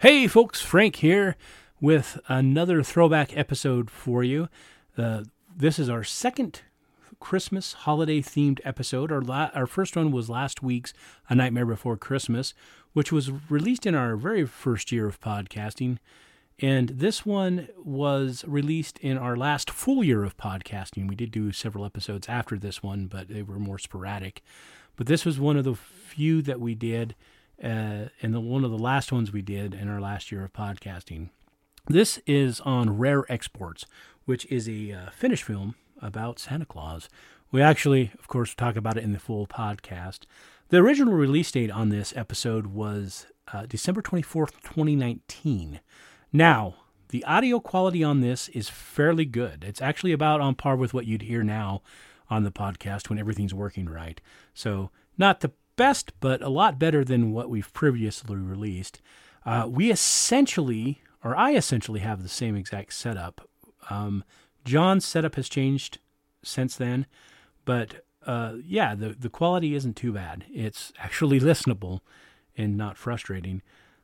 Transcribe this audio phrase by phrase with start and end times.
[0.00, 1.36] Hey, folks, Frank here
[1.78, 4.48] with another throwback episode for you.
[4.96, 6.62] Uh, this is our second
[7.20, 9.12] Christmas holiday themed episode.
[9.12, 10.94] Our, la- our first one was last week's
[11.28, 12.54] A Nightmare Before Christmas,
[12.94, 15.98] which was released in our very first year of podcasting.
[16.58, 21.10] And this one was released in our last full year of podcasting.
[21.10, 24.42] We did do several episodes after this one, but they were more sporadic.
[24.96, 27.14] But this was one of the few that we did
[27.62, 30.52] uh, and the, one of the last ones we did in our last year of
[30.52, 31.30] podcasting.
[31.86, 33.86] This is on Rare Exports,
[34.24, 37.08] which is a uh, Finnish film about Santa Claus.
[37.50, 40.20] We actually, of course, talk about it in the full podcast.
[40.68, 45.80] The original release date on this episode was uh, December 24th, 2019.
[46.32, 46.76] Now,
[47.08, 49.64] the audio quality on this is fairly good.
[49.66, 51.82] It's actually about on par with what you'd hear now
[52.28, 54.20] on the podcast when everything's working right.
[54.54, 59.00] So, not the best, but a lot better than what we've previously released.
[59.46, 63.48] Uh, we essentially, or I essentially, have the same exact setup.
[63.88, 64.22] Um,
[64.62, 65.98] John's setup has changed
[66.42, 67.06] since then,
[67.64, 70.44] but uh, yeah, the the quality isn't too bad.
[70.52, 72.00] It's actually listenable
[72.58, 73.62] and not frustrating.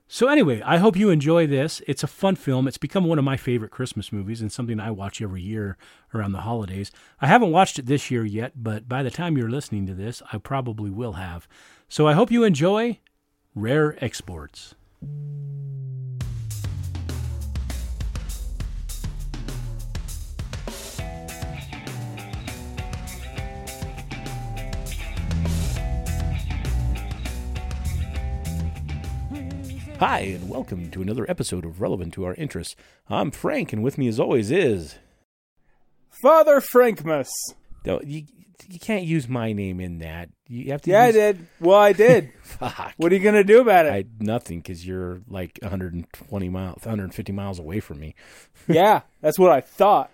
[0.09, 1.83] So anyway, I hope you enjoy this.
[1.89, 2.69] It's a fun film.
[2.69, 5.77] It's become one of my favorite Christmas movies and something I watch every year
[6.15, 6.93] around the holidays.
[7.21, 10.23] I haven't watched it this year yet, but by the time you're listening to this,
[10.33, 11.49] I probably will have.
[11.89, 13.01] So I hope you enjoy
[13.57, 14.77] Rare Exports.
[29.99, 32.77] Hi, and welcome to another episode of Relevant to Our Interests.
[33.09, 34.97] I'm Frank, and with me, as always, is.
[36.11, 37.31] Father Frankmas.
[37.87, 38.25] No, you,
[38.69, 40.29] you can't use my name in that.
[40.49, 40.91] You have to.
[40.91, 41.47] Yeah, I did.
[41.61, 42.31] Well, I did.
[42.43, 42.93] Fuck.
[42.99, 43.93] what are you gonna do about it?
[43.93, 48.15] I nothing because you're like 120 miles, 150 miles away from me.
[48.69, 50.11] yeah, that's what I thought.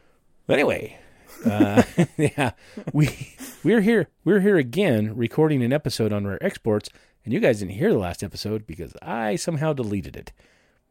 [0.47, 0.97] But anyway,
[1.45, 1.83] uh,
[2.17, 2.53] yeah,
[2.93, 6.89] we we're here we're here again recording an episode on rare exports,
[7.25, 10.33] and you guys didn't hear the last episode because I somehow deleted it.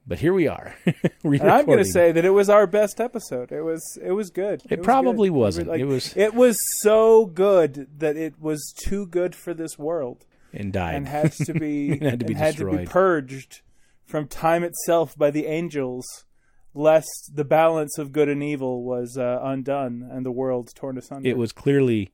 [0.08, 0.76] But here we are.
[1.24, 3.52] I'm going to say that it was our best episode.
[3.52, 4.64] It was it was good.
[4.70, 5.36] It was probably good.
[5.36, 5.68] wasn't.
[5.68, 10.26] Like, It was- it was so good that it was too good for this world
[10.54, 13.62] and died and had to be had to be had to be purged
[14.06, 16.26] from time itself by the angels,
[16.74, 21.30] lest the balance of good and evil was uh, undone and the world torn asunder.
[21.30, 22.12] it was clearly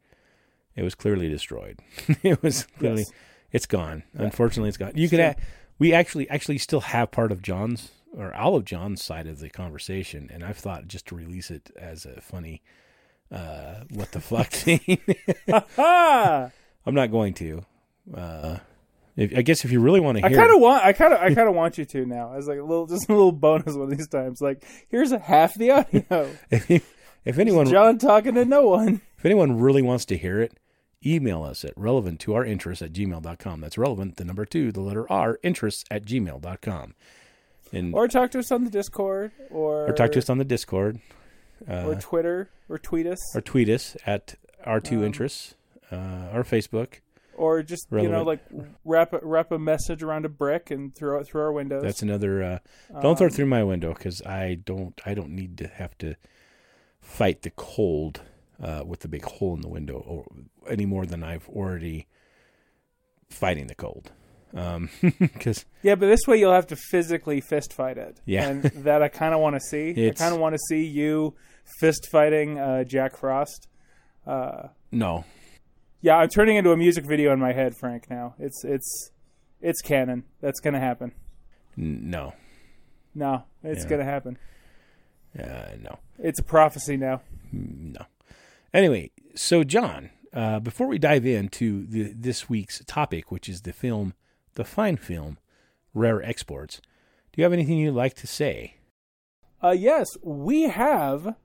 [0.76, 1.80] it was clearly destroyed.
[2.22, 3.12] it was clearly Yes.
[3.52, 4.04] It's gone.
[4.14, 4.92] Unfortunately, it's gone.
[4.96, 5.36] You could a
[5.80, 9.50] we actually actually still have part of John's or all of John's side of the
[9.50, 12.62] conversation, and I've thought just to release it as a funny
[13.32, 15.00] uh what the fuck thing.
[16.86, 17.66] I'm not going to.
[18.14, 18.58] Uh
[19.18, 21.12] if, I guess if you really want to hear, I kind of want, I kind
[21.12, 23.32] of, I kind of want you to now as like a little, just a little
[23.32, 24.42] bonus one of these times.
[24.42, 26.30] Like, here's a half the audio.
[26.52, 26.94] if,
[27.26, 29.02] if anyone John talking to no one.
[29.18, 30.56] if anyone really wants to hear it,
[31.06, 33.62] email us at relevant to our interests at gmail.com.
[33.62, 36.94] That's relevant, the number two, the letter R, interests at gmail.com.
[37.74, 40.46] And Or talk to us on the Discord, or or talk to us on the
[40.46, 41.00] Discord,
[41.68, 44.36] or Twitter, or tweet us, or tweet us at
[44.66, 45.56] R2 Um, Interests,
[45.92, 47.02] uh, or Facebook.
[47.36, 48.40] or just you know like
[48.86, 51.84] wrap a, wrap a message around a brick and throw it through our windows.
[51.84, 52.42] That's another.
[52.42, 52.60] Uh,
[53.02, 55.00] don't throw Um, it through my window because I don't.
[55.06, 56.16] I don't need to have to
[57.02, 58.22] fight the cold
[58.62, 60.26] uh, with the big hole in the window or,
[60.70, 62.08] any more than I've already
[63.30, 64.12] fighting the cold.
[64.54, 68.20] Um, because Yeah, but this way you'll have to physically fist fight it.
[68.26, 68.48] Yeah.
[68.50, 70.08] and that I kind of want to see.
[70.08, 71.36] I kind of want to see you
[71.80, 73.68] fist fighting uh, Jack Frost.
[74.26, 75.26] Uh, no,
[76.02, 78.10] Yeah, I'm turning into a music video in my head, Frank.
[78.10, 79.12] Now it's it's
[79.62, 80.24] it's canon.
[80.42, 81.12] That's gonna happen.
[81.76, 82.34] No,
[83.14, 83.90] No, it's Yeah.
[83.90, 84.38] gonna happen.
[85.38, 86.00] uh, no.
[86.20, 87.22] It's a prophecy now.
[87.52, 88.02] No.
[88.74, 93.74] Anyway, so John, uh, before we dive into the, this week's topic, which is the
[93.74, 94.14] film,
[94.56, 95.38] the fine film,
[95.94, 96.82] Rare Exports,
[97.32, 98.76] do you have anything you'd like to say?
[99.64, 101.36] Uh, yes, we have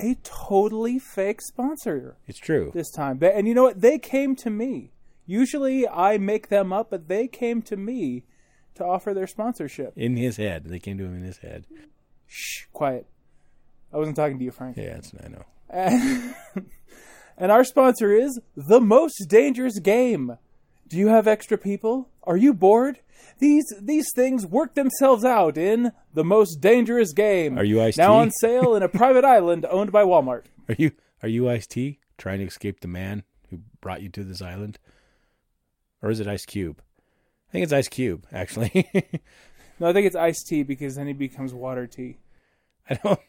[0.00, 2.70] a totally fake sponsor It's true.
[2.74, 3.80] this time, They- and you know what?
[3.80, 4.92] They came to me.
[5.26, 8.24] Usually, I make them up, but they came to me
[8.76, 9.92] to offer their sponsorship.
[9.96, 11.66] In his head, they came to him in his head.
[12.26, 13.06] Shh, quiet.
[13.92, 14.76] I wasn't talking to you, Frank.
[14.76, 15.44] Yeah, it's, I know.
[15.70, 16.34] And,
[17.36, 20.38] and our sponsor is The Most Dangerous Game.
[20.88, 22.08] Do you have extra people?
[22.22, 23.00] Are you bored?
[23.40, 27.58] These these things work themselves out in The Most Dangerous Game.
[27.58, 28.00] Are you Ice-T?
[28.00, 30.44] Now on sale in a private island owned by Walmart.
[30.68, 30.92] Are you
[31.22, 34.78] are you Ice T trying to escape the man who brought you to this island,
[36.02, 36.80] or is it Ice Cube?
[37.48, 38.90] I think it's Ice Cube, actually.
[39.80, 42.18] No, I think it's iced tea because then he becomes water tea.
[42.90, 43.20] I don't.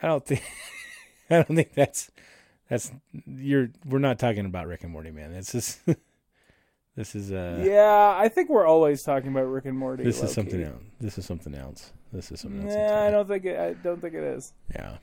[0.00, 0.42] I don't think.
[1.40, 2.10] I don't think that's
[2.68, 2.92] that's
[3.26, 3.70] you're.
[3.86, 5.32] We're not talking about Rick and Morty, man.
[5.32, 5.80] This is.
[6.96, 7.62] this is uh.
[7.66, 10.04] yeah, I think we're always talking about Rick and Morty.
[10.04, 10.82] This is something else.
[11.00, 11.92] This is something else.
[12.12, 12.74] This is something else.
[12.74, 13.58] Nah, I don't think it.
[13.58, 14.52] I don't think it is.
[14.74, 14.98] Yeah.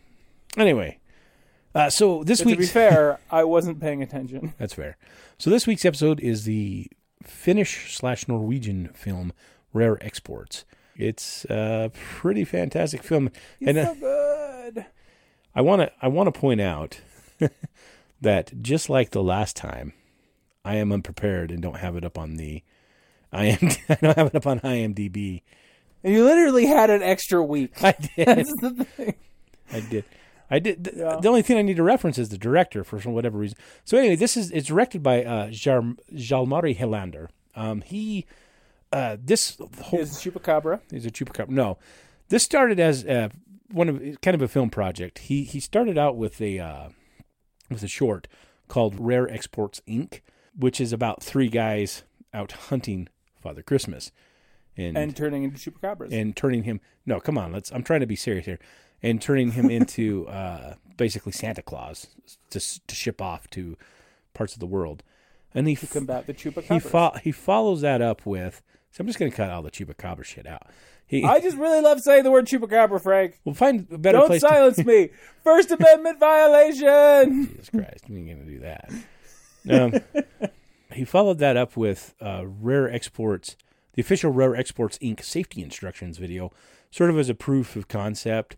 [0.58, 1.00] Anyway,
[1.74, 4.54] uh, so this week, to be fair, I wasn't paying attention.
[4.58, 4.98] That's fair.
[5.38, 6.88] So this week's episode is the
[7.24, 9.34] Finnish slash Norwegian film
[9.74, 10.66] Rare Exports.
[10.96, 13.30] It's a pretty fantastic film,
[13.60, 14.86] He's and uh, so good.
[15.56, 17.00] I want to I want to point out
[18.22, 19.94] that just like the last time,
[20.64, 22.64] I am unprepared and don't have it up on the
[23.32, 25.42] I am I don't have it up on IMDb.
[26.04, 27.74] And you literally had an extra week.
[27.84, 28.28] I did.
[28.28, 29.16] That's the thing.
[29.72, 30.06] I did.
[30.52, 30.84] I did.
[30.86, 31.20] The, Yeah.
[31.22, 33.58] the only thing I need to reference is the director for some whatever reason.
[33.86, 37.28] So anyway, this is it's directed by uh, Jalmari Helander.
[37.56, 38.26] Um, he
[38.92, 40.80] uh, this whole Is Chupacabra?
[40.90, 41.50] He's a chupacabra.
[41.50, 41.78] No,
[42.30, 43.30] this started as uh,
[43.72, 45.20] one of kind of a film project.
[45.20, 46.90] He he started out with a uh,
[47.70, 48.28] with a short
[48.68, 50.22] called Rare Exports Inc.,
[50.58, 53.08] which is about three guys out hunting
[53.42, 54.12] Father Christmas,
[54.78, 56.12] and And turning into chupacabras.
[56.12, 56.82] and turning him.
[57.06, 57.72] No, come on, let's.
[57.72, 58.60] I'm trying to be serious here,
[59.02, 62.08] and turning him into uh, basically Santa Claus
[62.52, 63.78] to to ship off to
[64.34, 65.04] parts of the world,
[65.54, 66.74] and he to combat the chupacabras.
[66.74, 68.62] he fo- he follows that up with.
[68.92, 70.64] So I'm just going to cut all the chupacabra shit out.
[71.10, 73.40] He, I just really love saying the word chupacabra, Frank.
[73.44, 74.42] We'll find a better Don't place.
[74.44, 75.10] to- silence me.
[75.44, 77.48] First Amendment violation.
[77.48, 78.92] Jesus Christ, we ain't gonna do that.
[79.70, 80.50] Um,
[80.94, 83.56] he followed that up with uh, Rare Exports,
[83.94, 85.24] the official Rare Exports Inc.
[85.24, 86.52] safety instructions video,
[86.92, 88.56] sort of as a proof of concept.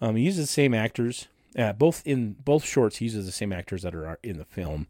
[0.00, 2.96] Um, he uses the same actors, uh, both in both shorts.
[2.96, 4.86] He uses the same actors that are in the film,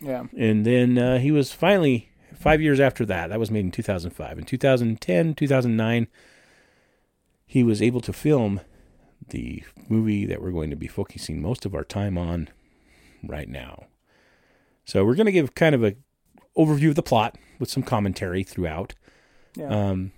[0.00, 0.24] Yeah.
[0.36, 3.28] and then uh, he was finally five years after that.
[3.28, 4.38] That was made in 2005.
[4.38, 6.06] In 2010, 2009,
[7.48, 8.60] he was able to film
[9.30, 12.48] the movie that we're going to be focusing most of our time on
[13.24, 13.86] right now.
[14.84, 15.96] So we're going to give kind of a
[16.56, 18.94] overview of the plot with some commentary throughout.
[19.56, 19.68] Yeah.
[19.68, 20.12] Um,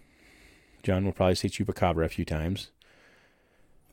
[0.83, 2.71] John will probably say chupacabra a few times.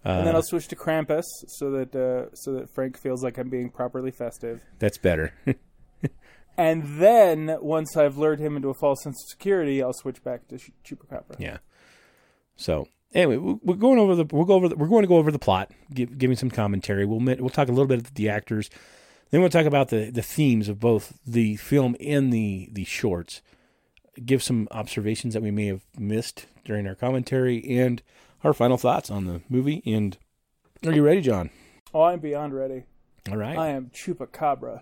[0.06, 3.38] Uh, and then I'll switch to Krampus so that uh, so that Frank feels like
[3.38, 4.62] I'm being properly festive.
[4.80, 5.34] that's better.
[6.58, 10.48] And then once I've lured him into a false sense of security, I'll switch back
[10.48, 11.36] to Ch- Chupacabra.
[11.38, 11.58] Yeah.
[12.56, 15.18] So anyway, we- we're going over the we'll go over the, we're going to go
[15.18, 17.06] over the plot, give, giving some commentary.
[17.06, 18.70] We'll we'll talk a little bit about the actors,
[19.32, 23.42] then we'll talk about the the themes of both the film and the the shorts.
[24.26, 28.02] Give some observations that we may have missed during our commentary and
[28.44, 29.84] our final thoughts on the movie.
[29.86, 30.18] And
[30.86, 31.52] are you ready, John?
[31.94, 32.84] Oh, I'm beyond ready.
[33.30, 33.58] All right.
[33.58, 34.82] I am Chupacabra.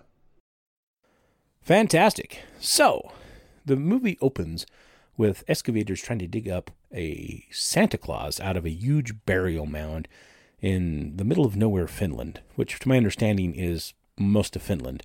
[1.60, 2.40] Fantastic.
[2.60, 3.12] So,
[3.64, 4.66] the movie opens
[5.16, 10.08] with excavators trying to dig up a Santa Claus out of a huge burial mound
[10.60, 15.02] in the middle of nowhere, Finland, which, to my understanding, is most of Finland.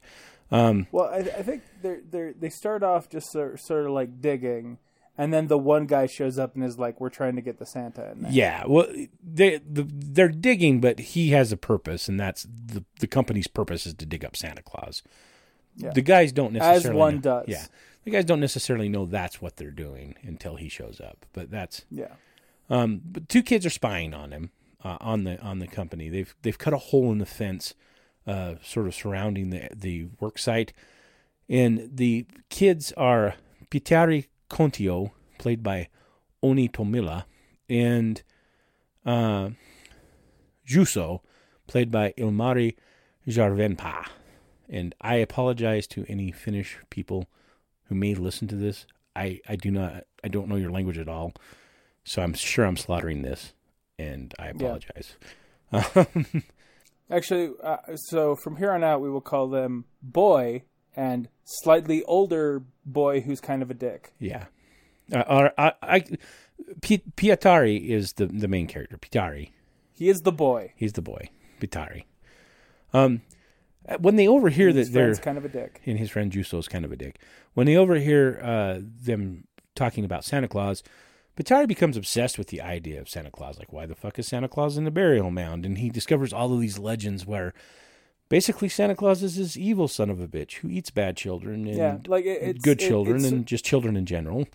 [0.50, 4.22] Um, Well, I, I think they're they they start off just sort, sort of like
[4.22, 4.78] digging,
[5.18, 7.66] and then the one guy shows up and is like, "We're trying to get the
[7.66, 8.88] Santa in there." yeah, well,
[9.24, 13.86] they the, they're digging, but he has a purpose, and that's the the company's purpose
[13.86, 15.04] is to dig up Santa Claus.
[15.78, 15.92] Yeah.
[15.92, 17.46] The guys don't necessarily as one know- does.
[17.48, 17.66] Yeah,
[18.04, 21.26] the guys don't necessarily know that's what they're doing until he shows up.
[21.34, 22.14] But that's yeah.
[22.70, 24.52] Um, but two kids are spying on him
[24.84, 26.10] uh, on the on the company.
[26.10, 27.76] They've they've cut a hole in the fence,
[28.26, 30.74] uh, sort of surrounding the the work site,
[31.50, 33.36] and the kids are
[33.70, 35.88] Pitari Kontio, played by
[36.44, 37.26] Onni Tommila,
[37.70, 38.24] and
[39.06, 39.50] uh,
[40.68, 41.22] Juso,
[41.68, 42.76] played by Ilmari
[43.28, 44.06] Järvenpää.
[44.70, 47.28] And I apologize to any Finnish people
[47.92, 48.86] who may listen to this.
[49.18, 51.34] I, I do not I don't know your language at all.
[52.06, 53.54] So I'm sure I'm slaughtering this,
[54.00, 55.18] and I apologize.
[57.12, 60.64] Actually, uh, so from here on out, we will call them boy
[60.96, 64.14] and slightly older boy who's kind of a dick.
[64.20, 64.46] yeah.
[65.14, 66.00] Uh, or, I, I,
[66.82, 68.98] Pi- Pietari is the, the main character.
[68.98, 69.50] Pitari.
[69.94, 70.72] He is the boy.
[70.78, 71.30] He's the boy.
[71.60, 72.06] Pitari.
[72.94, 73.41] Um, uh,
[74.00, 75.82] when they overhear that they're kind of a dick.
[75.86, 77.20] and his friend Juso is kind of a dick.
[77.54, 79.46] When they overhear uh, them
[79.76, 80.84] talking about Santa Claus,
[81.36, 83.58] Pitari becomes obsessed with the idea of Santa Claus.
[83.58, 85.66] Like, why the fuck is Santa Claus in the burial mound?
[85.66, 87.54] And he discovers all of these legends where
[88.30, 91.78] basically Santa Claus is this evil son of a bitch who eats bad children and
[91.78, 94.48] Yeah, like it, good children and just children in general.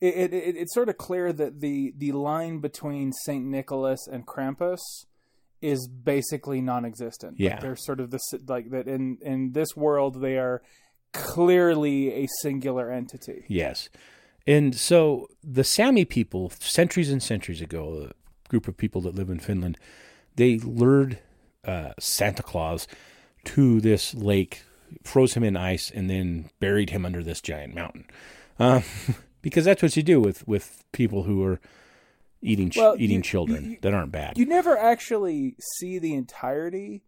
[0.00, 4.80] it, it, it's sort of clear that the the line between Saint Nicholas and Krampus
[5.64, 7.32] is basically non-existent.
[7.32, 7.60] Like, Yeah.
[7.60, 10.62] they're sort of the like that in in this world they are
[11.12, 13.44] clearly a singular entity.
[13.48, 13.88] Yes.
[14.46, 19.30] And so the Sami people, centuries and centuries ago, a group of people that live
[19.30, 19.78] in Finland,
[20.36, 21.18] they lured
[21.64, 22.86] uh, Santa Claus
[23.44, 24.62] to this lake,
[25.02, 28.04] froze him in ice, and then buried him under this giant mountain.
[28.58, 28.82] Uh,
[29.42, 31.58] because that's what you do with, with people who are
[32.44, 34.38] eating Well, eating you- children you- that aren't bad.
[34.38, 37.02] You never actually see the entirety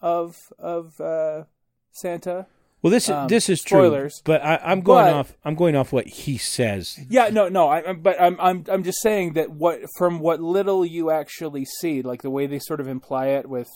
[0.00, 1.44] of of uh,
[1.92, 2.46] Santa.
[2.82, 5.36] well, this is um, this is true, but I, I'm going But- off.
[5.44, 6.98] I'm going off what he says.
[7.08, 7.68] Yeah, no, no.
[7.68, 12.02] I, but I'm I'm I'm just saying that what from what little you actually see,
[12.02, 13.68] like the way they sort of imply it with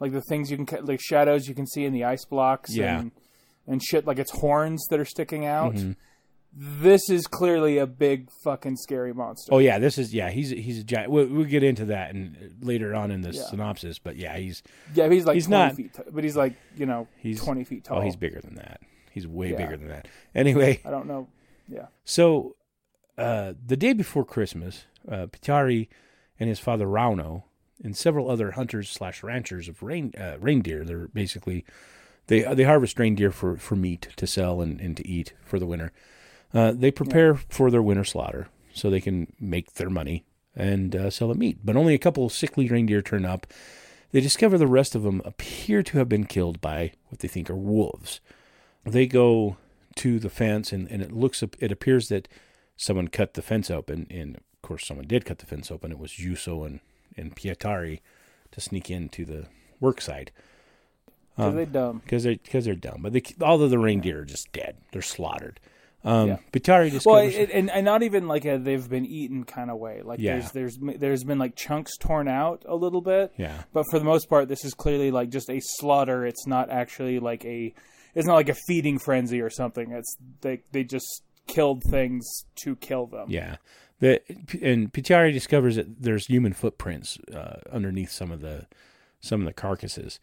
[0.00, 2.74] like the things you can ca- like shadows you can see in the ice blocks
[2.74, 3.00] Yeah.
[3.00, 3.12] and
[3.66, 5.74] and shit like it's horns that are sticking out.
[5.74, 5.96] Mhm.
[6.60, 9.54] This is clearly a big fucking scary monster.
[9.54, 10.28] Oh yeah, this is yeah.
[10.30, 11.10] He's he's a giant.
[11.12, 13.42] We'll, we'll get into that and later on in the Yeah.
[13.44, 14.00] synopsis.
[14.00, 16.84] But yeah, he's yeah, he's like he's 20 not- feet, t- but he's like you
[16.86, 17.98] know He's- twenty feet tall.
[17.98, 18.80] oh he's bigger than that.
[19.12, 19.56] He's way Yeah.
[19.58, 20.08] bigger than that.
[20.34, 21.28] Anyway, I don't know.
[21.68, 22.56] Yeah, so
[23.16, 25.86] uh, the day before Christmas, uh, Pitari
[26.40, 27.44] and his father Rauno
[27.84, 30.82] and several other hunters slash ranchers of rain uh, reindeer.
[30.84, 31.64] They're basically
[32.26, 35.66] they they harvest reindeer for, for meat to sell and, and to eat for the
[35.66, 35.92] winter.
[36.54, 40.24] Uh, they prepare for their winter slaughter so they can make their money
[40.56, 41.58] and uh, sell the meat.
[41.64, 43.46] But only a couple of sickly reindeer turn up.
[44.12, 47.50] They discover the rest of them appear to have been killed by what they think
[47.50, 48.20] are wolves.
[48.84, 49.56] They go
[49.96, 52.28] to the fence and, and it looks it appears that
[52.76, 55.92] someone cut the fence open and of course someone did cut the fence open.
[55.92, 56.80] It was Juso and,
[57.16, 58.00] and Pietari
[58.52, 59.46] to sneak into the
[59.80, 60.30] work site
[61.36, 61.98] because Um, they dumb.
[61.98, 63.02] because they because they're dumb.
[63.02, 64.76] But they, all of the reindeer are just dead.
[64.92, 65.60] They're slaughtered.
[66.04, 66.36] Um, Yeah.
[66.52, 70.00] Pietari Well, it, and and not even like a they've been eaten kind of way.
[70.02, 70.38] Like Yeah.
[70.38, 73.32] there's there's there's been like chunks torn out a little bit.
[73.36, 76.24] yeah But for the most part, this is clearly like just a slaughter.
[76.24, 77.74] It's not actually like a,
[78.14, 79.90] it's not like a feeding frenzy or something.
[79.92, 82.24] It's they they just killed things
[82.62, 83.26] to kill them.
[83.28, 83.56] Yeah.
[84.00, 84.20] The
[84.62, 88.66] and Pietari discovers that there's human footprints uh, underneath some of the
[89.20, 90.20] some of the carcasses.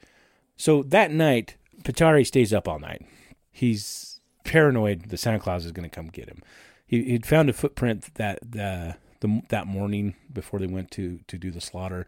[0.55, 3.05] So that night, Pietari stays up all night.
[3.51, 4.14] He's
[4.45, 6.41] paranoid that Santa Claus is going to come get him.
[6.87, 11.37] He he'd found a footprint that the, the that morning before they went to to
[11.37, 12.05] do the slaughter.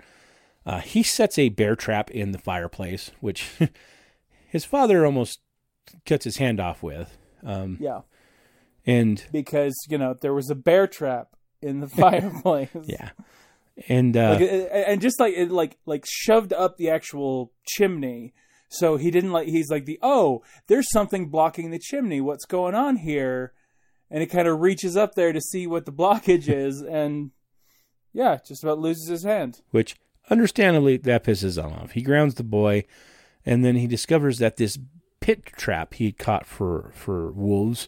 [0.66, 3.50] Uh, he sets a bear trap in the fireplace, which
[4.48, 5.40] his father almost
[6.06, 7.18] cuts his hand off with.
[7.44, 8.02] Um, Yeah,
[8.86, 11.30] and because you know there was a bear trap
[11.62, 12.70] in the fireplace.
[12.84, 13.10] yeah,
[13.88, 18.34] and uh, like, and just like it like like shoved up the actual chimney.
[18.70, 19.48] So he didn't like.
[19.48, 22.20] He's like the oh, there's something blocking the chimney.
[22.22, 23.54] What's going on here?
[24.10, 27.32] And he kind of reaches up there to see what the blockage is, and
[28.14, 29.62] yeah, just about loses his hand.
[29.72, 29.96] which
[30.30, 31.92] understandably that pisses him off.
[31.92, 32.84] He grounds the boy,
[33.46, 34.78] and then he discovers that this
[35.20, 37.88] pit trap he caught for for wolves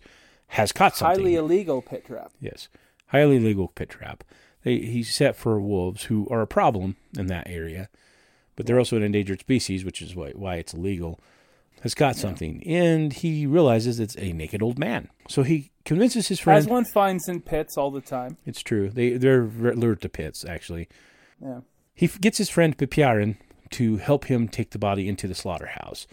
[0.53, 1.19] has caught something.
[1.19, 2.31] Highly illegal pit trap.
[2.39, 2.69] yes,
[3.07, 4.23] highly illegal pit trap.
[4.63, 7.89] They, he's set for wolves who are a problem in that area,
[8.59, 11.17] but they're also an endangered species, which is why why it's illegal.
[11.83, 15.07] Has caught something, and he realizes it's a naked old man.
[15.29, 16.57] So he convinces his friend.
[16.57, 18.35] As one finds in pits all the time.
[18.45, 18.89] It's true.
[18.89, 20.89] They they're lured to pits actually.
[21.41, 21.61] Yeah.
[21.95, 23.37] He gets his friend Pipiarin
[23.69, 26.05] to help him take the body into the slaughterhouse.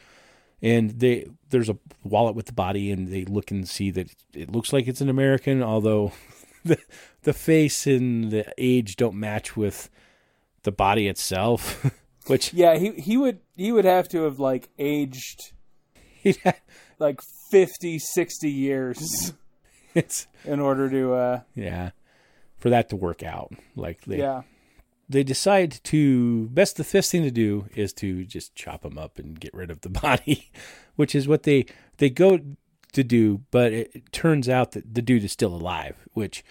[0.62, 4.52] And they there's a wallet with the body, and they look and see that it
[4.52, 6.12] looks like it's an American, although
[6.64, 6.78] the
[7.24, 9.90] the face and the age don't match with
[10.62, 11.84] the body itself.
[12.26, 15.52] Which Yeah, he he would he would have to have like aged
[16.42, 16.56] had,
[16.99, 19.33] like 50, 60 years
[19.95, 21.90] it's in order to uh yeah
[22.59, 23.52] for that to work out.
[23.75, 24.42] Like they yeah.
[25.09, 29.18] they decide to best the best thing to do is to just chop him up
[29.18, 30.50] and get rid of the body,
[30.97, 31.66] which is what they
[31.99, 32.40] they go
[32.92, 33.42] to do.
[33.50, 36.45] But it, it turns out that the dude is still alive, which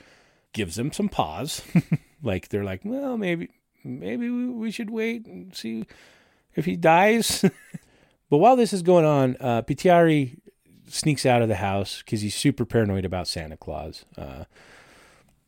[0.53, 1.61] gives them some pause.
[2.23, 3.49] like they're like, well, maybe
[3.85, 5.85] maybe we, should wait and see
[6.55, 7.41] if he dies.
[8.29, 10.39] but while this is going on, uh, Pietari
[10.87, 14.05] sneaks out of the house because he's super paranoid about Santa Claus.
[14.17, 14.45] Uh,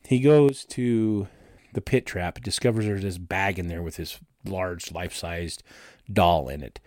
[0.07, 1.27] he goes to
[1.73, 5.63] the pit trap, discovers there's this bag in there with this large life sized
[6.11, 6.79] doll in it.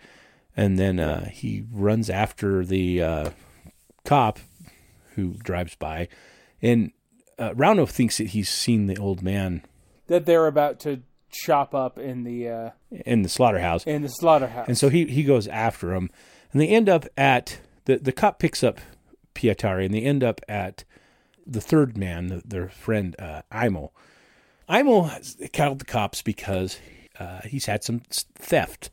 [0.55, 3.29] And then uh, he runs after the uh,
[4.05, 4.39] cop
[5.15, 6.07] who drives by.
[6.61, 6.91] And
[7.37, 9.63] uh, Rauno thinks that he's seen the old man
[10.07, 13.83] That they're about to chop up in the uh in the slaughterhouse.
[13.85, 14.67] in the slaughterhouse.
[14.67, 16.09] And so he, he goes after him.
[16.51, 18.79] And they end up at the, the cop picks up
[19.33, 20.83] Pietari and they end up at
[21.47, 23.91] the third man, the, their friend uh, Imo.
[24.69, 26.77] Imo has called the cops because
[27.19, 28.01] uh, he's had some
[28.35, 28.89] theft.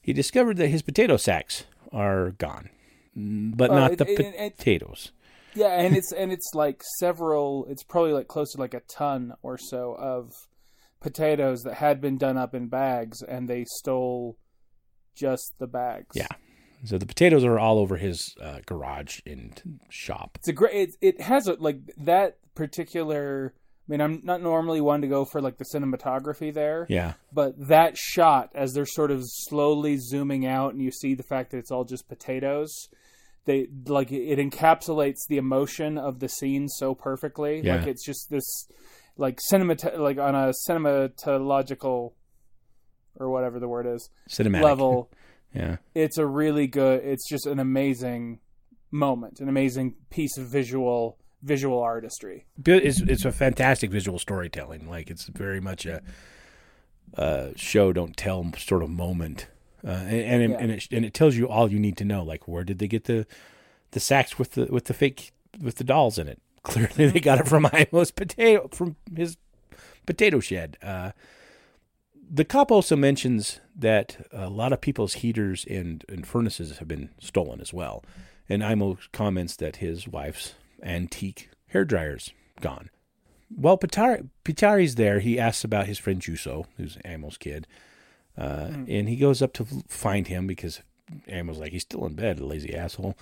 [0.00, 2.70] He discovered that his potato sacks are gone,
[3.14, 5.12] but Well, not it- the it- it- potatoes.
[5.54, 7.66] Yeah, and it's and it's like several.
[7.68, 10.32] It's probably like close to like a ton or so of
[11.00, 14.36] potatoes that had been done up in bags, and they stole
[15.14, 16.14] just the bags.
[16.14, 16.26] Yeah.
[16.84, 20.32] So the potatoes are all over his uh, garage and shop.
[20.36, 20.74] it's a great.
[20.74, 23.54] It, it has a like that particular.
[23.56, 27.14] I mean, I'm not normally one to go for like the cinematography there, Yeah.
[27.32, 31.50] but that shot as they're sort of slowly zooming out, and you see the fact
[31.52, 32.70] that it's all just potatoes.
[33.46, 37.62] They like it encapsulates the emotion of the scene so perfectly.
[37.64, 37.76] Yeah.
[37.76, 38.68] Like it's just this,
[39.18, 42.12] like cinemat like on a cinematological,
[43.16, 44.62] or whatever the word is, Cinematic.
[44.62, 45.10] level.
[45.54, 45.76] Yeah.
[45.94, 48.40] it's a really good it's just an amazing
[48.90, 54.90] moment an amazing piece of visual visual artistry It's it's a fantastic visual storytelling.
[54.90, 56.02] Like it's very much a,
[57.14, 59.46] a show don't tell sort of moment,
[59.82, 60.56] uh, and and it, Yeah.
[60.58, 62.22] and, it, and it tells you all you need to know.
[62.22, 63.26] Like where did they get the
[63.92, 66.42] the sacks with the with the fake with the dolls in it?
[66.62, 69.36] Clearly they got it from Imo's potato from his
[70.06, 70.76] potato shed.
[70.82, 71.12] Uh,
[72.30, 77.10] the cop also mentions that a lot of people's heaters and, and furnaces have been
[77.20, 78.04] stolen as well.
[78.48, 82.90] And Imo comments that his wife's antique hair dryer's gone.
[83.54, 87.66] While Pitari, Pitari's there, he asks about his friend Juso, who's Amo's kid.
[88.36, 90.82] Uh, And he goes up to find him because
[91.32, 93.16] Amo's like, he's still in bed, a lazy asshole.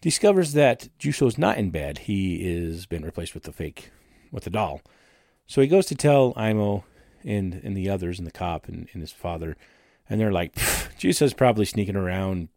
[0.00, 1.98] Discovers that Juso's not in bed.
[1.98, 3.90] He is been replaced with the fake,
[4.30, 4.80] with the doll.
[5.46, 6.84] So he goes to tell Imo
[7.24, 9.56] and, and the others and the cop and, and his father.
[10.08, 12.48] And they're like, "Pff, Juso's probably sneaking around,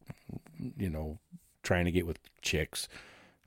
[0.78, 1.20] you know,
[1.64, 2.88] trying to get with chicks.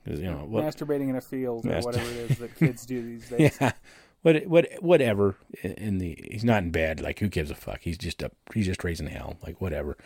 [0.05, 3.27] You know, what, masturbating in a field or whatever it is that kids do these
[3.27, 3.71] days yeah,
[4.21, 5.35] what, what, whatever.
[5.63, 7.01] In the he's not in bed.
[7.01, 7.81] Like who gives a fuck?
[7.81, 8.33] He's just up.
[8.53, 9.37] He's just raising hell.
[9.43, 9.97] Like whatever.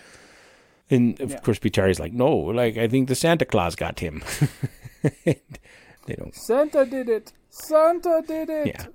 [0.89, 1.39] And of Yeah.
[1.39, 4.23] course, Pitari's like, no, like I think the Santa Claus got him.
[5.25, 6.35] they don't.
[6.35, 8.85] santa did it santa did it Yeah,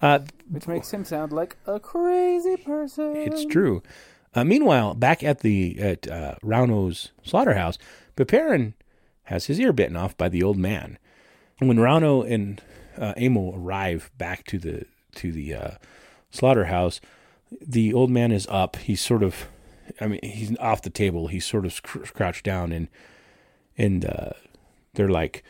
[0.00, 0.20] uh,
[0.50, 3.82] which makes him sound like a crazy person it's true.
[4.34, 7.76] Uh, meanwhile, back at the at uh, Rauno's slaughterhouse,
[8.16, 8.72] Peperin
[9.24, 10.98] has his ear bitten off by the old man.
[11.60, 12.62] And When Rauno and
[12.96, 15.70] uh, Amo arrive back to the to the uh,
[16.30, 17.00] slaughterhouse,
[17.60, 18.76] the old man is up.
[18.76, 19.48] He's sort of,
[20.00, 21.28] I mean, he's off the table.
[21.28, 22.88] He's sort of crouched down, and
[23.76, 24.30] and uh,
[24.94, 25.42] they're like,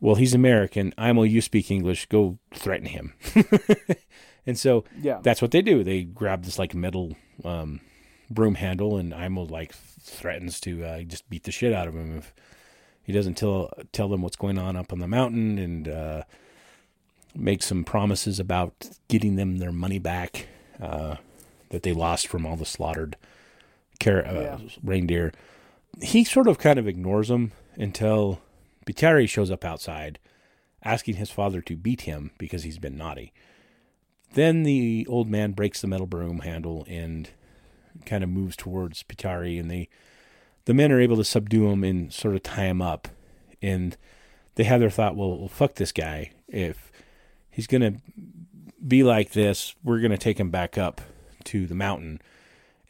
[0.00, 0.94] "Well, he's American.
[0.98, 2.06] Imo, you speak English.
[2.06, 3.14] Go threaten him."
[4.46, 5.84] and so yeah that's what they do.
[5.84, 7.80] They grab this like metal um,
[8.30, 12.16] broom handle, and Imo like threatens to uh, just beat the shit out of him
[12.18, 12.34] if
[13.02, 16.22] he doesn't tell tell them what's going on up on the mountain, and uh,
[17.34, 20.46] make some promises about getting them their money back
[20.80, 21.16] uh,
[21.70, 23.16] that they lost from all the slaughtered
[24.00, 24.58] car- uh, Yeah.
[24.82, 25.32] reindeer.
[26.02, 28.40] He sort of kind of ignores them until
[28.86, 30.18] Pietari shows up outside,
[30.84, 33.32] asking his father to beat him because he's been naughty.
[34.34, 37.30] Then the old man breaks the metal broom handle and
[38.04, 39.88] kind of moves towards Pitari, and they,
[40.66, 43.08] the men are able to subdue him and sort of tie him up.
[43.62, 43.96] And
[44.54, 46.30] they have their thought, well, well fuck this guy.
[46.46, 46.92] If
[47.50, 47.94] he's gonna
[48.86, 51.00] be like this, we're gonna take him back up
[51.44, 52.20] to the mountain.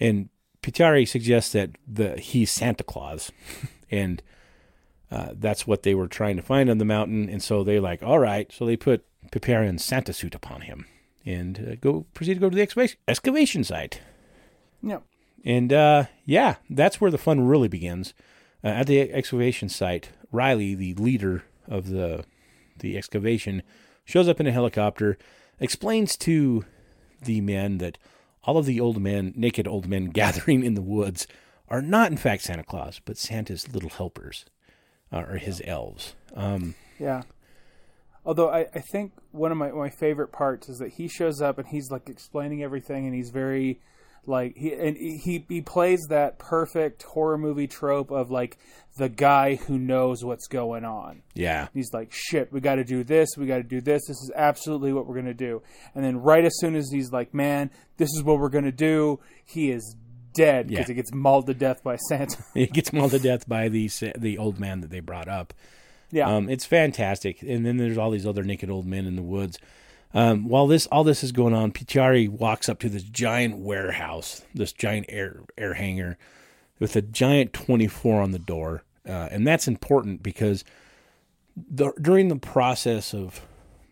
[0.00, 0.28] And
[0.62, 3.30] Pitari suggests that the he's Santa Claus,
[3.90, 4.22] and
[5.10, 7.28] uh, that's what they were trying to find on the mountain.
[7.28, 8.50] And so they like, all right.
[8.52, 10.86] So they put Piperan's Santa suit upon him
[11.24, 14.00] and uh, go proceed to go to the excavation, excavation site.
[14.82, 15.00] yeah
[15.44, 18.14] And uh, yeah, that's where the fun really begins.
[18.62, 22.24] Uh, at the excavation site, Riley, the leader of the
[22.78, 23.62] the excavation,
[24.04, 25.18] shows up in a helicopter,
[25.58, 26.64] explains to
[27.22, 27.98] the men that
[28.48, 31.26] all of the old men, naked old men gathering in the woods,
[31.68, 34.46] are not in fact Santa Claus, but Santa's little helpers,
[35.12, 36.14] uh, or his elves.
[36.34, 37.24] Um, Yeah.
[38.24, 41.58] Although I, I think one of my, my favorite parts is that he shows up
[41.58, 43.80] and he's like explaining everything and he's very
[44.28, 48.58] like he and he he plays that perfect horror movie trope of like
[48.96, 51.22] the guy who knows what's going on.
[51.34, 54.02] yeah, He's like, shit, we got to do this, we got to do this.
[54.08, 55.62] This is absolutely what we're going to do.
[55.94, 58.72] And then right as soon as he's like, man, this is what we're going to
[58.72, 59.94] do, he is
[60.34, 60.86] dead because Yeah.
[60.88, 62.42] he gets mauled to death by Santa.
[62.54, 63.88] he gets mauled to death by the
[64.18, 65.54] the old man that they brought up.
[66.10, 66.28] yeah.
[66.28, 67.40] Um, it's fantastic.
[67.42, 69.58] And then there's all these other naked old men in the woods.
[70.14, 74.42] Um, while this all this is going on, Pichari walks up to this giant warehouse,
[74.54, 76.16] this giant air air hangar,
[76.78, 80.64] with a giant 24 on the door, uh, and that's important because
[81.56, 83.42] the, during the process of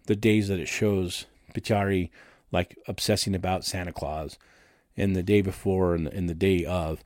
[0.07, 2.11] the days that it shows Pichari
[2.53, 4.39] like obsessing about Santa Claus,
[4.97, 7.03] and the day before and the, and the day of,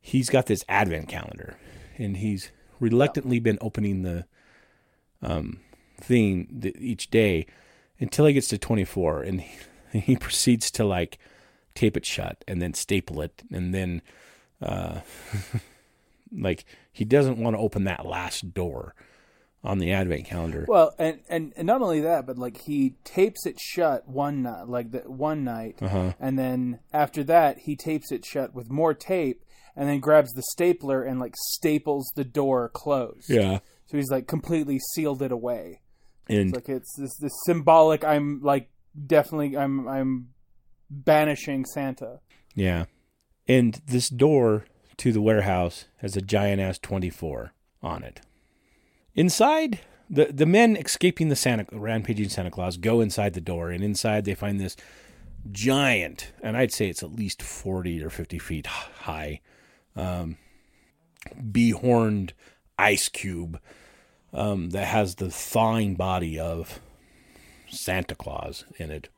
[0.00, 1.56] he's got this advent calendar,
[1.96, 4.26] and he's reluctantly been opening the
[5.22, 5.60] um,
[5.98, 7.46] thing th- each day
[8.00, 9.58] until he gets to 24 and he,
[10.00, 11.18] he proceeds to like
[11.74, 14.02] tape it shut and then staple it and then
[14.62, 15.00] uh,
[16.36, 18.94] like he doesn't want to open that last door
[19.62, 20.64] on the advent calendar.
[20.66, 24.68] Well, and, and and not only that, but like he tapes it shut one night,
[24.68, 26.14] like the one night, Uh-huh.
[26.18, 29.44] and then after that he tapes it shut with more tape,
[29.76, 33.28] and then grabs the stapler and like staples the door closed.
[33.28, 33.58] Yeah.
[33.86, 35.80] So he's like completely sealed it away.
[36.30, 38.04] And It's like it's this this symbolic.
[38.04, 38.70] I'm like
[39.06, 40.28] definitely I'm I'm
[40.88, 42.20] banishing Santa.
[42.54, 42.84] Yeah.
[43.48, 44.64] And this door
[44.98, 48.20] to the warehouse has a giant ass 24 on it.
[49.14, 53.82] Inside, the, the men escaping the Santa rampaging Santa Claus go inside the door, and
[53.82, 54.76] inside they find this
[55.50, 59.40] giant, and I'd say it's at least 40 or 50 feet high,
[59.96, 60.36] um,
[61.50, 62.34] behorned
[62.78, 63.60] ice cube
[64.32, 66.80] um, that has the thawing body of
[67.68, 69.08] Santa Claus in it.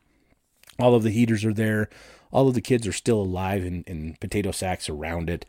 [0.79, 1.89] All of the heaters are there.
[2.31, 5.45] All of the kids are still alive in, in potato sacks around it.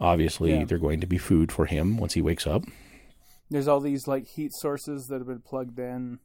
[0.00, 0.64] Obviously, Yeah.
[0.64, 2.62] they're going to be food for him once he wakes up.
[3.50, 6.18] There's all these like heat sources that have been plugged in.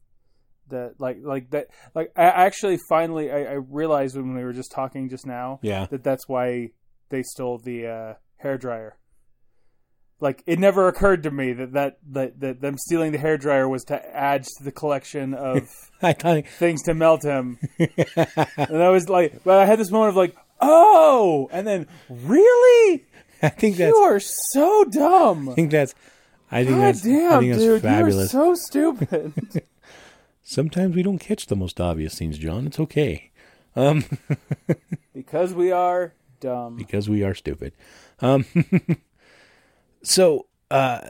[0.68, 4.72] That like like that like I actually finally I, I realized when we were just
[4.72, 5.84] talking just now Yeah.
[5.90, 6.70] that that's why
[7.10, 8.96] they stole the uh, hair dryer.
[10.24, 13.68] Like it never occurred to me that, that that that them stealing the hair dryer
[13.68, 15.68] was to add to the collection of
[16.02, 17.58] I things to melt him.
[17.78, 23.04] and I was like, but I had this moment of like, oh, and then really,
[23.42, 23.90] I think that's.
[23.90, 25.50] you are so dumb.
[25.50, 25.94] I think that's.
[26.50, 27.04] I think God that's.
[27.04, 28.32] I damn, think that's dude, fabulous.
[28.32, 29.62] you're so stupid.
[30.42, 32.66] Sometimes we don't catch the most obvious things, John.
[32.66, 33.30] It's okay.
[33.76, 34.06] Um,
[35.12, 36.76] because we are dumb.
[36.76, 37.74] because we are stupid.
[38.20, 38.46] Um,
[40.04, 41.08] so uh,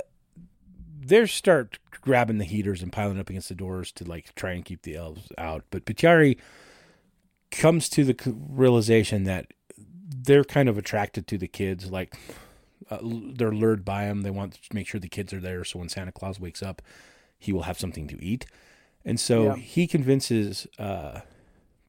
[1.00, 4.64] they start grabbing the heaters and piling up against the doors to like try and
[4.64, 5.64] keep the elves out.
[5.70, 6.38] But Pichari
[7.50, 11.90] comes to the realization that they're kind of attracted to the kids.
[11.90, 12.14] Like
[12.90, 14.22] uh, they're lured by them.
[14.22, 16.82] They want to make sure the kids are there, so when Santa Claus wakes up,
[17.38, 18.46] he will have something to eat.
[19.04, 19.56] And so Yeah.
[19.56, 21.20] he convinces uh,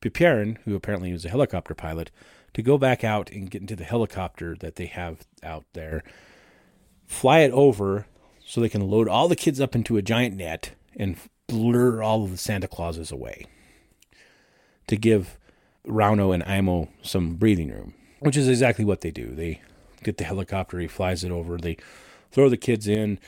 [0.01, 2.11] who apparently was a helicopter pilot,
[2.53, 6.03] to go back out and get into the helicopter that they have out there,
[7.05, 8.07] fly it over
[8.45, 12.23] so they can load all the kids up into a giant net and blur all
[12.23, 13.45] of the Santa Clauses away
[14.87, 15.37] to give
[15.87, 19.33] Rauno and Imo some breathing room, which is exactly what they do.
[19.33, 19.61] They
[20.03, 21.77] get the helicopter, he flies it over, they
[22.31, 23.19] throw the kids in,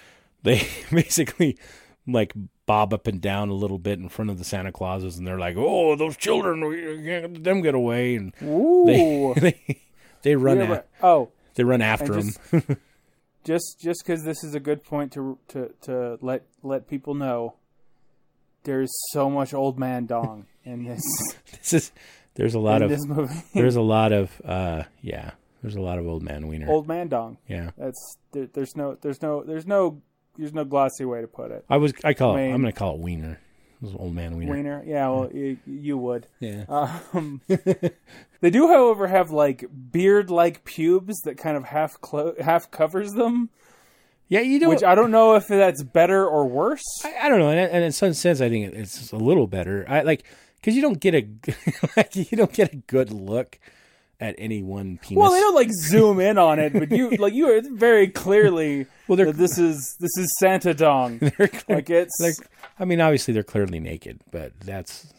[0.44, 1.58] they basically
[2.08, 2.34] like
[2.66, 5.40] bob up and down a little bit in front of the Santa Clauses, and they're
[5.40, 9.34] like, "Oh, those children, we can't let them get away," and they Ooh.
[9.38, 9.82] they,
[10.22, 12.34] they run Yeah, oh, they run after him.
[13.48, 17.56] just- just because this is a good point to to to let let people know,
[18.64, 21.02] there's so much old man dong in this
[21.58, 21.92] this is
[22.36, 23.34] there's a lot of this movie.
[23.54, 25.32] there's a lot of uh yeah
[25.62, 26.70] there's a lot of old man wiener.
[26.70, 27.38] old man dong.
[27.48, 30.02] Yeah, That's there, there's no there's no there's no
[30.38, 31.66] there's no glossy way to put it.
[31.70, 33.40] I was I call it I'm gonna call it wiener.
[33.82, 34.52] Was old man wiener.
[34.54, 36.26] Wiener, yeah, well, you, you would.
[36.40, 36.66] Yeah.
[36.68, 43.14] Um, they do, however, have like beard-like pubes that kind of half clo- half covers
[43.14, 43.50] them,
[44.30, 44.70] Yeah, you do.
[44.70, 46.84] which I don't know if that's better or worse.
[47.04, 49.86] I, I don't know, and, and in some sense, I think it's a little better.
[49.88, 50.24] I like
[50.60, 51.28] because you don't get a
[51.98, 53.60] like you don't get a good look
[54.20, 55.22] at any one penis.
[55.22, 58.88] Well, they don't like zoom in on it, but you like you are very clearly
[59.08, 61.18] Well, they're- that this is this is Santa Dong.
[61.38, 62.36] They're clear- Like it's like
[62.80, 65.12] I mean, obviously they're clearly naked, but that's,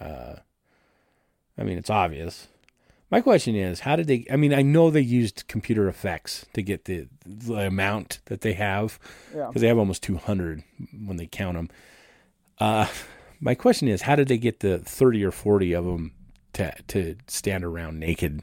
[0.00, 0.34] uh,
[1.56, 2.48] I mean, it's obvious.
[3.12, 4.26] My question is, how did they?
[4.30, 8.54] I mean, I know they used computer effects to get the the amount that they
[8.54, 8.98] have
[9.34, 9.46] Yeah.
[9.46, 10.64] because they have almost two hundred
[11.06, 11.68] when they count them.
[12.58, 12.88] Uh,
[13.40, 16.10] my question is, how did they get the thirty or forty of them
[16.56, 18.42] to to stand around naked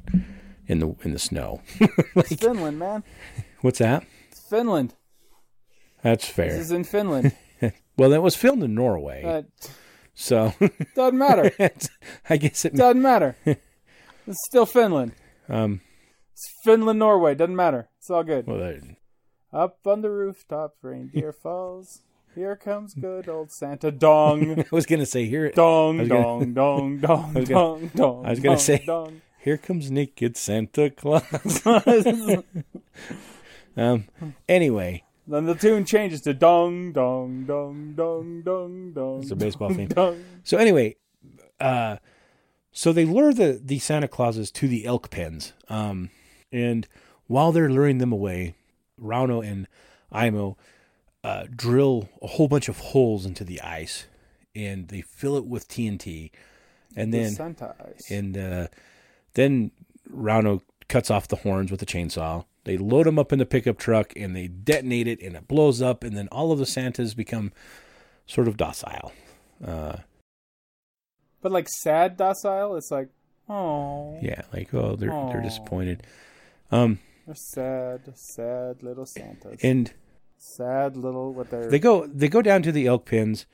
[0.68, 1.62] in the in the snow?
[2.16, 3.04] it's Finland, man.
[3.62, 4.06] What's that?
[4.32, 4.96] It's Finland.
[6.02, 6.50] That's fair.
[6.52, 7.36] This is in Finland.
[7.96, 9.44] Well, that was filmed in Norway, Uh,
[10.16, 10.52] so
[10.96, 11.52] doesn't matter.
[12.28, 12.74] I guess it.
[12.76, 13.36] Doesn't matter.
[13.46, 15.12] It's still Finland.
[15.48, 15.82] Um,
[16.34, 17.36] It's Finland, Norway.
[17.36, 17.90] Doesn't matter.
[18.00, 18.48] It's all good.
[18.48, 18.98] well, that-
[19.54, 22.02] Up on the rooftop, reindeer falls.
[22.36, 24.60] Here comes good old Santa Dong.
[24.62, 25.52] I was gonna say here.
[25.52, 28.26] Dong, dong, dong, dong, dong, dong.
[28.26, 29.22] I was gonna say- dong.
[29.40, 31.24] Here comes naked Santa Claus.
[33.78, 34.06] um.
[34.48, 39.22] Anyway, then the tune changes to dong, dong, dong, dong, dong, dong.
[39.22, 39.90] It's a baseball theme.
[39.90, 40.24] Dong.
[40.44, 40.96] so anyway,
[41.60, 41.98] uh,
[42.72, 45.54] so they lure the the Santa Clauses to the elk pens.
[45.68, 46.10] Um,
[46.52, 46.88] and
[47.28, 48.56] while they're luring them away,
[49.00, 49.68] Rauno and
[50.16, 50.58] Imo
[51.24, 54.06] uh, drill a whole bunch of holes into the ice,
[54.56, 56.32] and they fill it with TNT,
[56.96, 57.58] and then
[58.10, 58.68] and uh,
[59.34, 59.72] then
[60.12, 62.46] Rauno cuts off the horns with a chainsaw.
[62.66, 65.82] They load them up in the pickup truck and they detonate it, and it blows
[65.82, 66.04] up.
[66.04, 67.52] And then all of the Santas become
[68.26, 69.12] sort of docile.
[69.66, 69.98] Uh,
[71.42, 73.10] but like sad docile, it's like,
[73.50, 76.04] oh, yeah, like oh, they're they're disappointed.
[76.72, 79.60] Um, they're sad, sad little Santas.
[79.62, 79.92] and
[80.44, 83.46] sad little what they're they go they go down to the elk pens,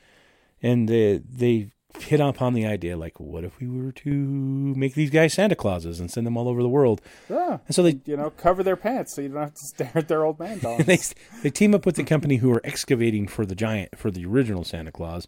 [0.62, 5.10] and they they hit upon the idea like, what if we were to make these
[5.10, 7.02] guys Santa Clauses and send them all over the world?
[7.30, 9.92] yeah, And so they you know cover their pants so you don't have to stare
[9.96, 10.86] at their old man dolls.
[10.86, 11.00] they
[11.44, 14.64] they team up with the company who are excavating for the giant for the original
[14.64, 15.28] Santa Claus,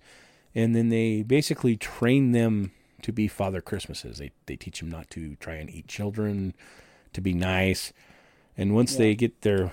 [0.56, 2.72] and then they basically train them
[3.02, 4.20] to be Father Christmases.
[4.20, 6.54] They they teach them not to try and eat children,
[7.14, 7.92] to be nice,
[8.58, 9.72] and once they get their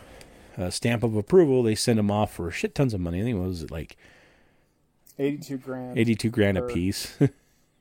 [0.58, 3.20] uh, stamp of approval, they send them off for shit tons of money.
[3.20, 3.96] I think it was it like
[5.18, 5.98] Eighty-two grand.
[5.98, 7.16] eighty two grand a piece.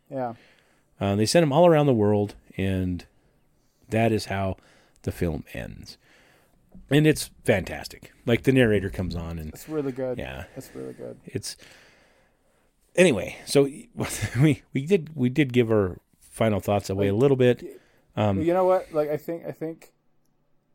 [0.09, 0.35] Yeah,
[1.01, 3.03] uh, they send them all around the world, and
[3.89, 4.55] that is how
[5.01, 5.97] the film ends.
[6.89, 8.13] And it's fantastic.
[8.25, 10.17] Like the narrator comes on and it's really good.
[10.17, 11.19] yeah, it's really good.
[11.25, 11.57] it's
[12.95, 13.63] anyway so
[14.41, 17.81] we we did we did give our final thoughts away a little bit
[18.15, 18.93] um you know what?
[18.93, 19.91] Like I think I think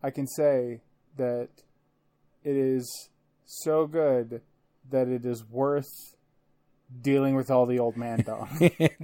[0.03, 0.83] I can say
[1.17, 1.49] that
[2.44, 3.09] it is
[3.44, 4.40] so good
[4.90, 6.14] that it is worth
[7.00, 8.48] dealing with all the old man dog.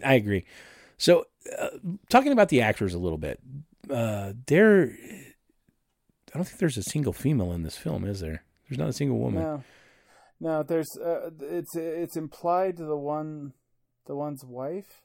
[0.05, 0.45] i agree
[0.97, 1.27] so
[1.59, 1.69] uh,
[2.09, 3.41] talking about the actors a little bit
[3.91, 4.91] uh there
[6.33, 8.93] i don't think there's a single female in this film is there there's not a
[8.93, 9.65] single woman no,
[10.41, 10.63] no.
[10.63, 13.55] There's uh, it's it's implied the one
[14.07, 15.03] the one's wife.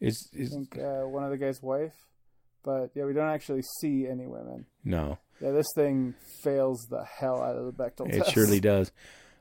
[0.00, 1.94] is I is think uh, one of the guy's wife,
[2.64, 4.66] but yeah, we don't actually see any women.
[4.84, 8.28] no Yeah, this thing fails the hell out of the Bechdel it test.
[8.30, 8.90] It surely does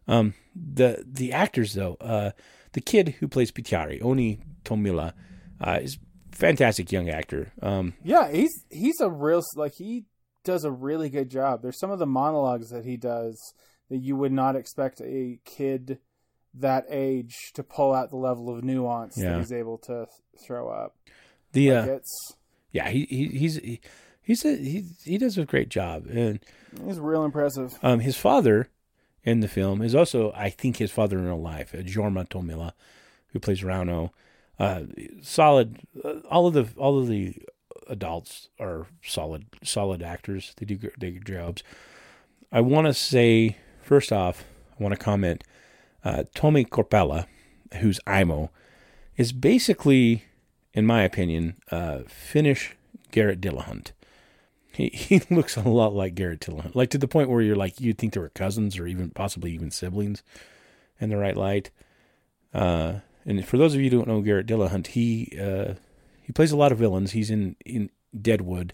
[0.07, 2.31] um the the actors though uh
[2.73, 5.13] the kid who plays Pietari, Onni Tommila,
[5.61, 5.97] uh, is
[6.31, 7.51] a fantastic young actor.
[7.61, 10.05] Um, Yeah, he's he's a real like he
[10.43, 11.61] does a really good job.
[11.61, 13.39] There's some of the monologues that he does
[13.89, 15.99] that you would not expect a kid
[16.55, 19.31] that age to pull out the level of nuance Yeah.
[19.33, 20.07] that he's able to
[20.45, 20.95] throw up.
[21.51, 22.33] the Like, uh, it's
[22.73, 23.79] yeah, he, he he's he,
[24.21, 26.41] he's a, he he does a great job, and
[26.85, 27.79] he's real impressive.
[27.81, 28.67] um, his father
[29.23, 32.73] in the film is also, I think, his father in real life, uh, Jorma Tommila,
[33.27, 34.09] who plays Rauno.
[34.59, 34.83] Uh,
[35.21, 35.79] solid.
[36.03, 37.35] Uh, all of the all of the
[37.87, 40.53] adults are solid solid actors.
[40.57, 41.63] They do they good jobs.
[42.51, 44.43] I want to say first off,
[44.79, 45.43] I want to comment.
[46.03, 47.27] Uh, Tommi Korpela,
[47.79, 48.51] who's Imo,
[49.15, 50.25] is basically,
[50.73, 52.75] in my opinion, uh, Finnish
[53.11, 53.91] Garrett Dillahunt.
[54.71, 57.79] He he looks a lot like Garrett Dillahunt, like to the point where you're like
[57.79, 60.23] you'd think they were cousins or even possibly even siblings,
[60.99, 61.69] in the right light.
[62.53, 65.75] Uh, and for those of you who don't know Garrett Dillahunt, he uh,
[66.21, 67.11] he plays a lot of villains.
[67.11, 68.73] He's in in Deadwood.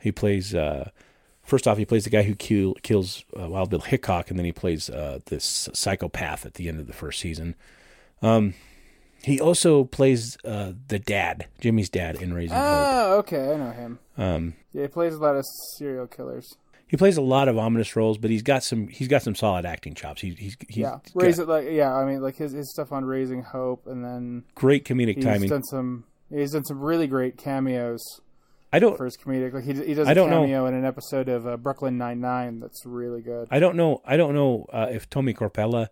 [0.00, 0.90] He plays uh,
[1.48, 4.44] first off, he plays the guy who kill, kills uh, Wild Bill Hickok, and then
[4.44, 7.56] he plays uh, this psychopath at the end of the first season.
[8.20, 8.54] Um,
[9.22, 12.64] he also plays uh, the dad, Jimmy's dad, in Raising Hope.
[12.66, 13.98] Oh, okay, I know him.
[14.16, 15.44] Um, Yeah, he plays a lot of
[15.76, 16.56] serial killers.
[16.86, 19.66] he plays a lot of ominous roles, but he's got some he's got some solid
[19.66, 20.20] acting chops.
[20.22, 21.94] He, he's he's yeah, raise it like yeah.
[21.94, 25.48] I mean, like his his stuff on Raising Hope, and then great comedic he's timing.
[25.48, 26.04] done some.
[26.30, 28.02] He's done some really great cameos
[28.72, 29.52] I don't for his comedic.
[29.54, 30.42] Like he he does I a don't know.
[30.42, 33.48] cameo in an episode of uh, Brooklyn Nine Nine that's really good.
[33.50, 35.88] I don't know I don't know uh, if Tommi Korpela.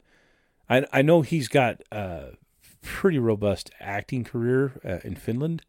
[0.68, 2.32] I I know he's got a
[2.82, 5.62] pretty robust acting career uh, in Finland.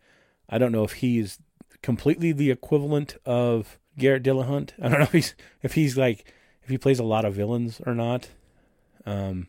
[0.50, 1.40] I don't know if he's
[1.82, 4.72] completely the equivalent of Garrett Dillahunt.
[4.82, 7.82] I don't know if he's if he's like if he plays a lot of villains
[7.86, 8.30] or not.
[9.06, 9.48] Um,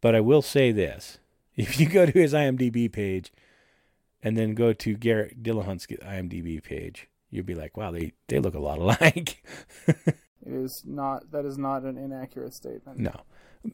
[0.00, 1.18] but I will say this:
[1.56, 3.32] if you go to his IMDb page,
[4.22, 8.54] and then go to Garrett Dillahunt's IMDb page, you'll be like, "Wow, they they look
[8.54, 9.42] a lot alike."
[9.86, 12.98] It is not that is not an inaccurate statement.
[12.98, 13.22] No.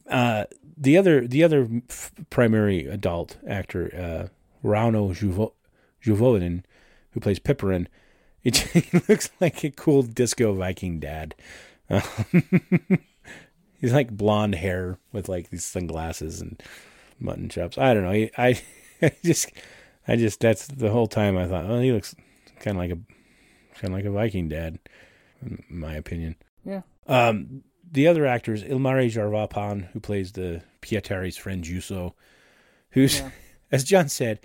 [0.09, 0.45] Uh,
[0.77, 5.53] the other the other f- primary adult actor, uh, Rauno Juvo-
[6.03, 6.63] Juvonen,
[7.11, 7.87] who plays Piperin,
[8.43, 11.35] it he looks like a cool disco Viking dad.
[11.89, 12.01] Um,
[13.81, 16.61] he's like blonde hair with like these sunglasses and
[17.19, 17.77] mutton chops.
[17.77, 18.11] I don't know.
[18.11, 18.61] He, I,
[19.01, 19.51] I just
[20.07, 22.15] I just that's the whole time I thought, oh, he looks
[22.59, 22.99] kind of like a
[23.79, 24.79] kind of like a Viking dad,
[25.41, 26.35] in my opinion.
[26.65, 26.81] Yeah.
[27.07, 32.13] Um, the other actors, Ilmari Jarvapan, who plays the Pietari's friend Juso,
[32.91, 33.31] who's, Yeah.
[33.71, 34.39] as John said,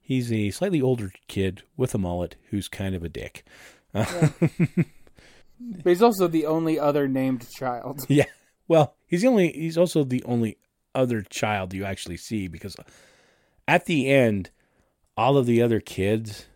[0.00, 3.44] he's a slightly older kid with a mullet who's kind of a dick.
[5.58, 8.04] But he's also the only other named child.
[8.10, 8.26] Yeah.
[8.68, 9.52] Well, He's the only.
[9.52, 10.58] He's also the only
[10.94, 12.76] other child you actually see because
[13.68, 14.50] at the end,
[15.16, 16.46] all of the other kids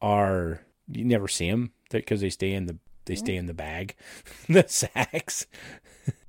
[0.00, 3.94] are you never see them because they stay in the they stay in the bag,
[4.48, 5.46] the sacks.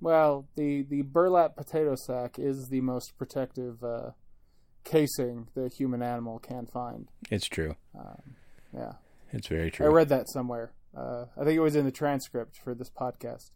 [0.02, 4.12] Well, the the burlap potato sack is the most protective uh,
[4.84, 7.10] casing the human animal can find.
[7.30, 7.76] It's true.
[8.74, 8.94] Yeah,
[9.32, 9.86] It's very true.
[9.86, 10.72] I read that somewhere.
[10.96, 13.52] Uh, I think it was in the transcript for this podcast.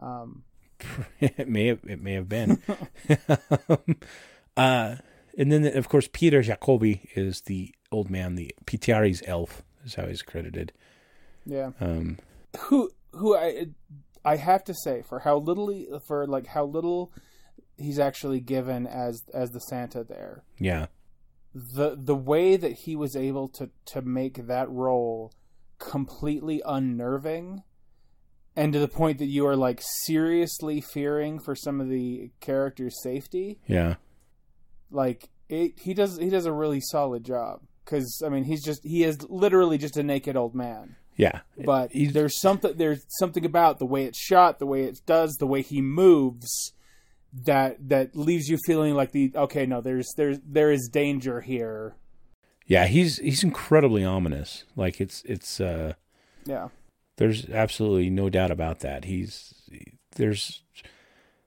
[0.00, 0.44] Um,
[1.20, 2.62] it may have it may have been.
[4.56, 4.96] uh,
[5.38, 10.06] and then of course Peeter Jakobi is the old man, the Pietari's elf is how
[10.06, 10.72] he's credited.
[11.44, 12.18] yeah, Um,
[12.58, 13.66] who who I
[14.24, 17.12] I have to say for how little he, for like how little
[17.76, 20.44] he's actually given as as the Santa there.
[20.58, 20.86] yeah,
[21.54, 25.32] the the way that he was able to to make that role
[25.78, 27.62] completely unnerving
[28.56, 32.96] and to the point that you are like seriously fearing for some of the characters
[33.02, 33.58] safety.
[33.66, 33.96] Yeah,
[34.90, 38.82] like it he does he does a really solid job cuz i mean he's just
[38.82, 41.40] he is literally just a naked old man yeah.
[41.64, 45.36] but He's- there's something there's something about the way it's shot the way it does
[45.36, 46.72] the way he moves
[47.32, 51.94] that that leaves you feeling like the okay no there's there's there is danger here
[52.68, 54.64] yeah, he's he's incredibly ominous.
[54.74, 55.92] Like it's it's uh,
[56.44, 56.70] yeah
[57.16, 59.04] there's absolutely no doubt about that.
[59.04, 59.54] He's
[60.16, 60.64] there's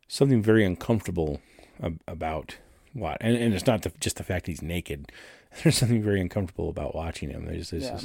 [0.08, 1.42] something very uncomfortable
[1.84, 2.56] ab- about
[2.94, 5.12] what, and, and it's not the, just the fact he's naked.
[5.64, 7.46] There's something very uncomfortable about watching him.
[7.46, 8.00] There's this, Yeah.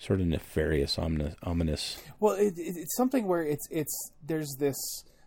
[0.00, 2.02] Sort of nefarious, ominous, ominous.
[2.18, 4.76] Well, it, it, it's something where it's it's there's this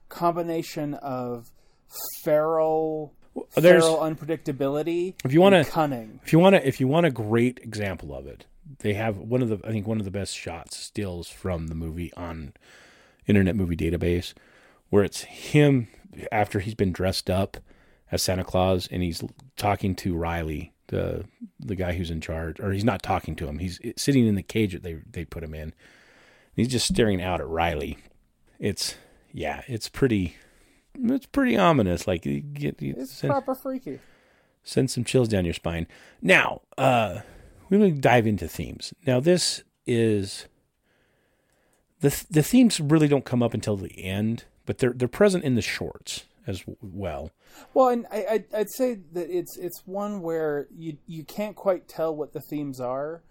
[0.10, 1.50] combination of
[2.24, 3.14] feral,
[3.56, 5.16] there's- feral unpredictability.
[5.24, 8.14] If you wanna- and cunning, If you want to, if you want a great example
[8.14, 8.46] of it,
[8.80, 11.76] they have one of the, I think one of the best shots stills from the
[11.76, 12.54] movie on
[13.28, 14.34] Internet Movie Database,
[14.90, 15.88] where it's him
[16.32, 17.58] after he's been dressed up
[18.12, 19.24] as Santa Claus and he's
[19.58, 21.26] talking to Riley, the
[21.60, 23.60] the guy who's in charge, or he's not talking to him.
[23.60, 25.74] He's sitting in the cage that they they put him in.
[26.56, 27.98] He's just staring out at Riley.
[28.60, 28.96] It's
[29.32, 30.36] yeah, it's pretty.
[30.96, 32.06] It's pretty ominous.
[32.08, 34.00] Like you get, you it's sense- proper freaky.
[34.64, 35.88] send some chills down your spine.
[36.22, 37.22] Now, uh,
[37.70, 38.94] we're going to dive into themes.
[39.08, 40.48] Now, this is
[42.02, 45.56] the the themes really don't come up until the end, but they're they're present in
[45.56, 47.32] the shorts as well.
[47.74, 51.88] Well, and I, I'd, I'd say that it's it's one where you you can't quite
[51.88, 53.24] tell what the themes are,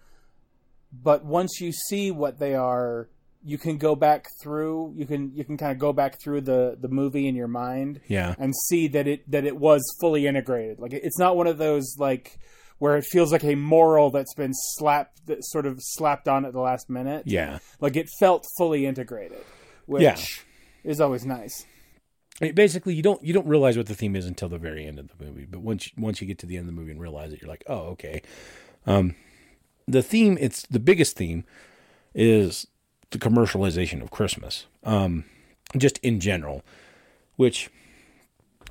[0.91, 3.09] but once you see what they are,
[3.43, 4.93] you can go back through.
[4.95, 7.99] You can you can kind of go back through the the movie in your mind
[8.07, 10.79] Yeah, and see that it that it was fully integrated.
[10.79, 12.39] Like it's not one of those like
[12.79, 16.51] where it feels like a moral that's been slapped that sort of slapped on at
[16.53, 17.23] the last minute.
[17.25, 17.59] yeah.
[17.79, 19.43] Like it felt fully integrated,
[19.85, 20.17] which Yeah.
[20.83, 21.65] is always nice.
[22.51, 25.09] Basically, you don't you don't realize what the theme is until the very end of
[25.09, 25.45] the movie.
[25.49, 27.49] But once once you get to the end of the movie and realize it, you're
[27.49, 28.21] like, oh, okay.
[28.85, 29.15] Um,
[29.87, 31.43] the theme it's the biggest theme
[32.13, 32.67] is
[33.11, 35.25] the commercialization of Christmas, um,
[35.77, 36.63] just in general,
[37.35, 37.69] which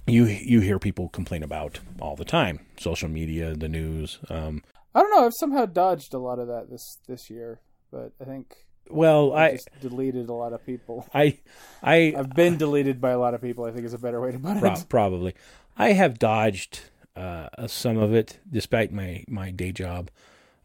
[0.07, 4.19] you you hear people complain about all the time, social media, the news.
[4.29, 4.63] Um,
[4.95, 5.27] I don't know.
[5.27, 9.47] I've somehow dodged a lot of that this this year, but I think well, I
[9.47, 11.07] I deleted a lot of people.
[11.15, 11.39] I
[11.83, 13.65] I I've been deleted by a lot of people.
[13.65, 14.85] I think is a better way to put it.
[14.89, 15.35] Probably.
[15.77, 16.81] I have dodged
[17.17, 20.11] uh, some of it despite my, my day job.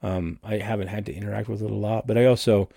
[0.03, 2.69] Um, I haven't had to interact with it a lot, but I also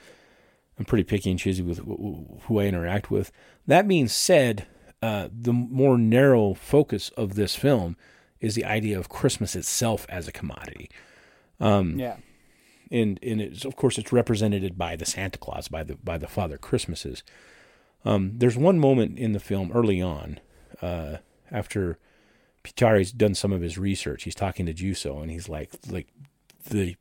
[0.78, 3.30] I'm pretty picky and choosy with who I interact with.
[3.66, 4.66] That being said,
[5.02, 7.96] uh, the more narrow focus of this film
[8.40, 10.88] is the idea of Christmas itself as a commodity
[11.60, 12.16] Um, Yeah,
[12.90, 16.28] and and it's of course it's represented by the Santa Claus by the by the
[16.28, 17.22] Father Christmases.
[18.04, 20.40] Um, there's one moment in the film early on,
[20.80, 21.18] uh,
[21.50, 21.98] after
[22.62, 24.24] Pietari's done some of his research.
[24.24, 26.08] He's talking to Juso, and he's like, like
[26.68, 26.96] the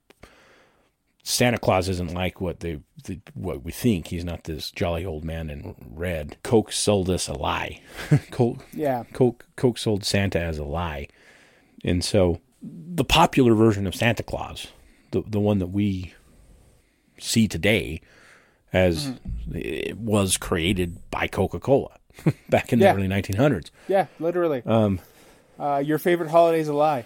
[1.23, 4.07] Santa Claus isn't like what they the, what we think.
[4.07, 6.37] He's not this jolly old man in red.
[6.43, 7.81] Coke sold us a lie.
[8.31, 11.07] Coke yeah, Coke Coke sold Santa as a lie,
[11.83, 14.67] and so the popular version of Santa Claus,
[15.11, 16.13] the the one that we
[17.19, 18.01] see today,
[18.71, 19.11] as
[19.53, 21.97] it was created by Coca Cola
[22.49, 22.93] back in Yeah.
[22.93, 23.71] the early 1900s.
[23.87, 24.07] yeah.
[24.19, 24.61] Literally.
[24.65, 24.99] Um,
[25.59, 27.05] uh, your favorite holiday is a lie.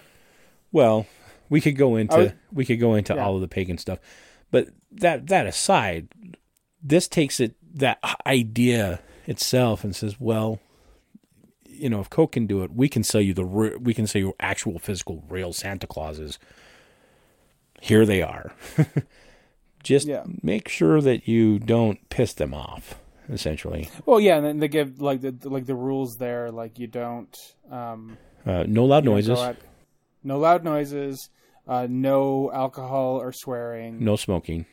[0.70, 1.06] Well,
[1.48, 3.24] we could go into was- we could go into Yeah.
[3.24, 3.98] all of the pagan stuff,
[4.50, 6.08] but that that aside,
[6.82, 10.60] this takes it that idea itself and says, well,
[11.66, 14.06] you know, if Coke can do it, we can sell you the re- we can
[14.06, 16.38] sell you actual physical real Santa Clauses.
[17.84, 18.52] Here they are.
[19.82, 20.24] Just Yeah.
[20.42, 22.98] make sure that you don't piss them off.
[23.28, 23.88] essentially.
[24.06, 27.34] Well, yeah, and then they give like the like the rules there, like you don't
[27.70, 28.16] um,
[28.46, 29.56] Uh, no loud noises, out-
[30.22, 31.30] no loud noises,
[31.66, 34.66] uh, no alcohol or swearing, no smoking.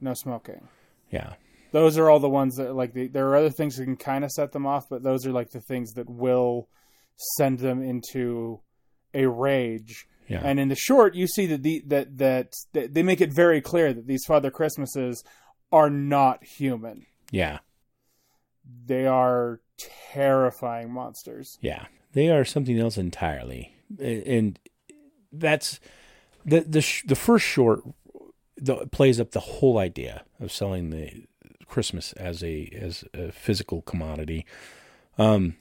[0.00, 0.68] no smoking.
[1.10, 1.34] Yeah,
[1.72, 4.24] Those are all the ones that like the, there are other things that can kind
[4.24, 6.68] of set them off, but those are like the things that will
[7.36, 8.60] send them into
[9.12, 10.06] a rage.
[10.30, 13.32] Yeah, And in the short, you see that the that that, that they make it
[13.32, 15.22] very clear that these Father Christmases
[15.72, 17.06] are not human.
[17.30, 17.58] yeah,
[18.86, 19.60] They are
[20.12, 21.58] terrifying monsters.
[21.60, 21.86] yeah.
[22.12, 24.58] They are something else entirely, and
[25.32, 25.78] that's
[26.44, 27.82] the the sh- the first short
[28.56, 31.24] the, plays up the whole idea of selling the
[31.66, 34.44] Christmas as a as a physical commodity.
[35.18, 35.54] Um,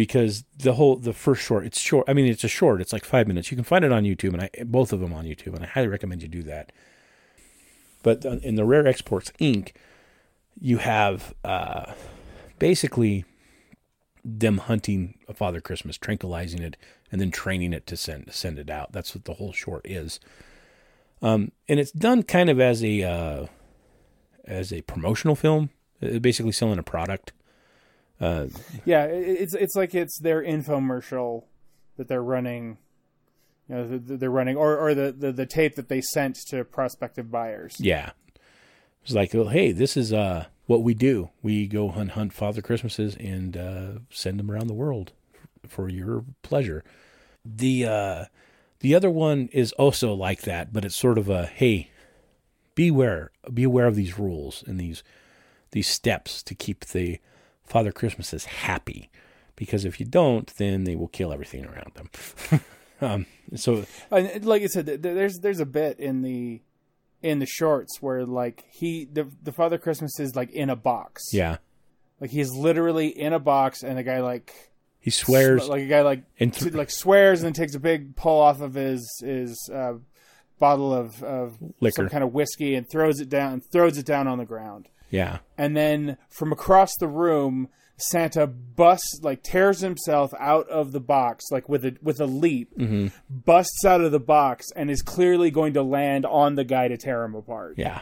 [0.00, 2.08] because the whole the first short it's short.
[2.08, 2.80] I mean, it's a short.
[2.80, 3.50] It's like five minutes.
[3.50, 5.66] You can find it on YouTube, and I both of them on YouTube, and I
[5.66, 6.72] highly recommend you do that.
[8.02, 9.72] But in the Rare Exports Inc.,
[10.58, 11.92] you have uh,
[12.58, 13.26] basically
[14.24, 16.78] them hunting a Father Christmas, tranquilizing it,
[17.12, 18.92] and then training it to send send it out.
[18.92, 20.18] That's what the whole short is.
[21.20, 23.46] Um, and it's done kind of as a uh,
[24.46, 25.68] as a promotional film,
[26.02, 27.34] uh, basically selling a product.
[28.84, 31.44] Yeah, it's it's like it's their infomercial
[31.96, 32.78] that they're running.
[33.68, 37.30] You know, they're running, or or the, the the tape that they sent to prospective
[37.30, 37.76] buyers.
[37.78, 38.10] yeah,
[39.02, 41.30] it's like, well, hey, this is uh, what we do.
[41.42, 45.12] We go hunt hunt Father Christmases and uh, send them around the world
[45.66, 46.84] for your pleasure.
[47.44, 48.24] The uh,
[48.80, 51.90] the other one is also like that, but it's sort of a hey,
[52.74, 55.02] beware, be aware of these rules and these
[55.72, 57.20] these steps to keep the
[57.70, 59.10] Father Christmas is happy,
[59.54, 62.60] because if you don't, then they will kill everything around them.
[63.00, 66.60] um, so And like I said, th- th- there's there's a bit in the
[67.22, 71.30] in the shorts where like he the the Father Christmas is like in a box.
[71.32, 71.58] yeah,
[72.20, 74.52] like he's literally in a box, and the guy like
[74.98, 78.16] he swears like a guy like and th- like swears and then takes a big
[78.16, 79.94] pull off of his his uh,
[80.58, 81.94] bottle of of Liquor.
[82.02, 84.88] some kind of whiskey and throws it down throws it down on the ground.
[85.10, 87.68] Yeah, and then from across the room
[88.02, 92.70] santa busts like tears himself out of the box like with a with a leap
[92.78, 93.08] Mm-hmm.
[93.28, 96.96] busts out of the box and is clearly going to land on the guy to
[96.96, 98.00] tear him apart yeah,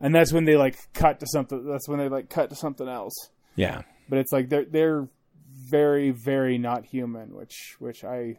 [0.00, 2.88] and that's when they like cut to something that's when they like cut to something
[2.88, 3.14] else
[3.54, 3.82] yeah.
[4.08, 5.06] but it's like they're they're
[5.70, 8.36] very very not human which which i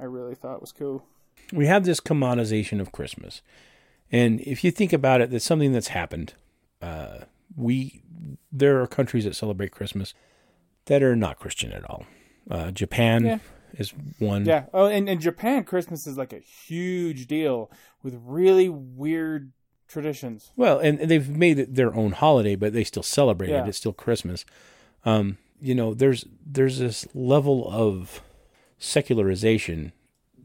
[0.00, 1.04] i really thought was cool
[1.52, 3.42] we have this commodization of Christmas.
[4.10, 6.32] And if you think about it, that's something that's happened.
[6.84, 7.24] Uh,
[7.56, 8.02] we
[8.52, 10.14] there are countries that celebrate Christmas
[10.86, 12.04] that are not Christian at all.
[12.50, 13.38] Uh, Japan Yeah.
[13.82, 14.44] is one.
[14.44, 17.56] yeah oh and in japan christmas is like a huge deal
[18.02, 19.50] with really weird
[19.88, 23.64] traditions Well, and, and they've made it their own holiday, but they still celebrate Yeah.
[23.64, 23.68] it.
[23.68, 24.44] It's still Christmas.
[25.04, 26.24] Um, you know, there's
[26.56, 28.20] there's this level of
[28.78, 29.92] secularization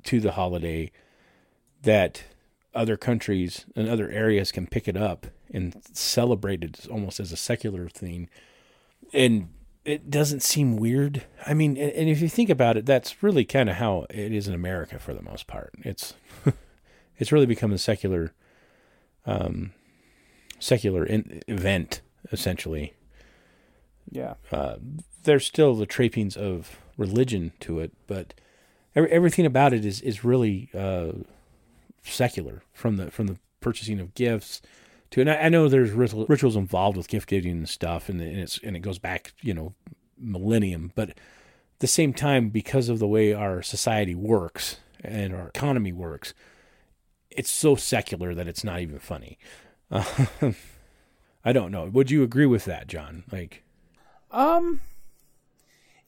[0.03, 0.91] to the holiday
[1.83, 2.23] that
[2.73, 7.37] other countries and other areas can pick it up and celebrate it almost as a
[7.37, 8.29] secular thing.
[9.13, 9.49] And
[9.85, 11.23] it doesn't seem weird.
[11.45, 14.47] I mean, and, if you think about it, that's really kind of how it is
[14.47, 15.73] in America for the most part.
[15.79, 16.13] It's
[17.17, 18.33] it's really become a secular
[19.25, 19.71] um,
[20.59, 22.01] secular in, event
[22.31, 22.93] essentially.
[24.11, 24.75] yeah Uh,
[25.23, 28.33] there's still the trappings of religion to it, but
[28.95, 31.11] every, everything about it is is really uh,
[32.03, 34.61] secular from the from the purchasing of gifts
[35.11, 35.21] to.
[35.21, 38.39] And I, I know there's ritual, rituals involved with gift giving and stuff, and, and
[38.39, 39.73] it's and it goes back you know
[40.17, 41.17] millennium, but at
[41.79, 46.33] the same time, because of the way our society works and our economy works,
[47.29, 49.37] it's so secular that it's not even funny.
[49.89, 50.03] Uh,
[51.45, 51.85] I don't know.
[51.85, 53.23] Would you agree with that, John?
[53.31, 53.63] Like,
[54.31, 54.81] Um.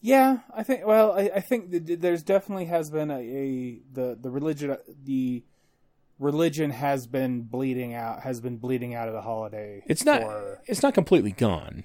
[0.03, 0.85] Yeah, I think.
[0.85, 5.43] Well, I, I think there's definitely has been a, a the the religion the
[6.21, 9.83] religion has been bleeding out has been bleeding out of the holiday.
[9.87, 10.21] it's not.
[10.21, 11.83] for- It's not completely gone.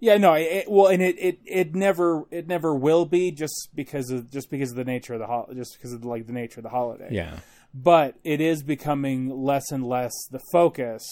[0.00, 0.34] yeah, no.
[0.34, 4.50] It, well, and it, it it never it never will be just because of just
[4.50, 6.70] because of the nature of the hol- just because of like the nature of the
[6.70, 7.08] holiday.
[7.10, 7.38] Yeah.
[7.74, 11.02] but it is becoming less and less the focus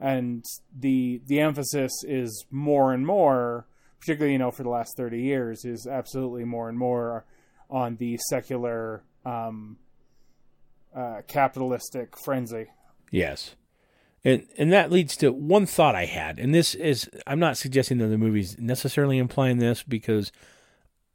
[0.00, 0.44] and
[0.76, 3.66] the the emphasis is more and more
[4.00, 7.24] particularly you know for the last 30 years is absolutely more and more
[7.70, 9.78] on the secular um,
[10.94, 12.66] uh, capitalistic frenzy
[13.14, 13.54] Yes.
[14.24, 17.98] And and that leads to one thought I had, and this is I'm not suggesting
[17.98, 20.32] that the movie's necessarily implying this because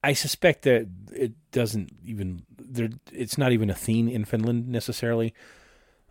[0.02, 5.34] I suspect that it doesn't even there it's not even a theme in Finland necessarily.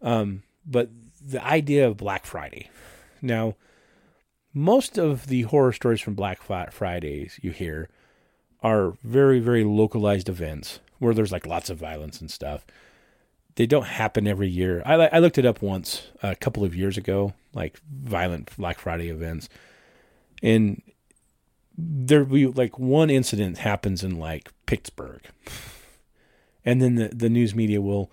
[0.02, 0.90] Um, but
[1.24, 2.68] the idea of Black Friday.
[3.22, 3.56] Now,
[4.52, 7.88] most of the horror stories from Black Fri- Fridays you hear
[8.60, 12.66] are very, very localized events where there's like lots of violence and stuff.
[13.58, 14.84] They don't happen every year.
[14.86, 19.08] I, I looked it up once a couple of years ago, like violent Black Friday
[19.08, 19.48] events,
[20.44, 20.80] and
[21.76, 25.22] there be like one incident happens in like Pittsburgh,
[26.64, 28.12] and then the the news media will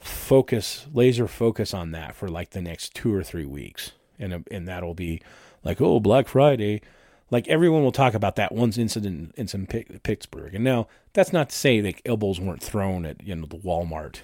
[0.00, 4.40] focus laser focus on that for like the next two or three weeks, and uh,
[4.50, 5.22] and that'll be
[5.62, 6.82] like oh Black Friday,
[7.30, 10.56] like everyone will talk about that one incident in some Pittsburgh.
[10.56, 14.22] And now that's not to say that elbows weren't thrown at you know the Walmart,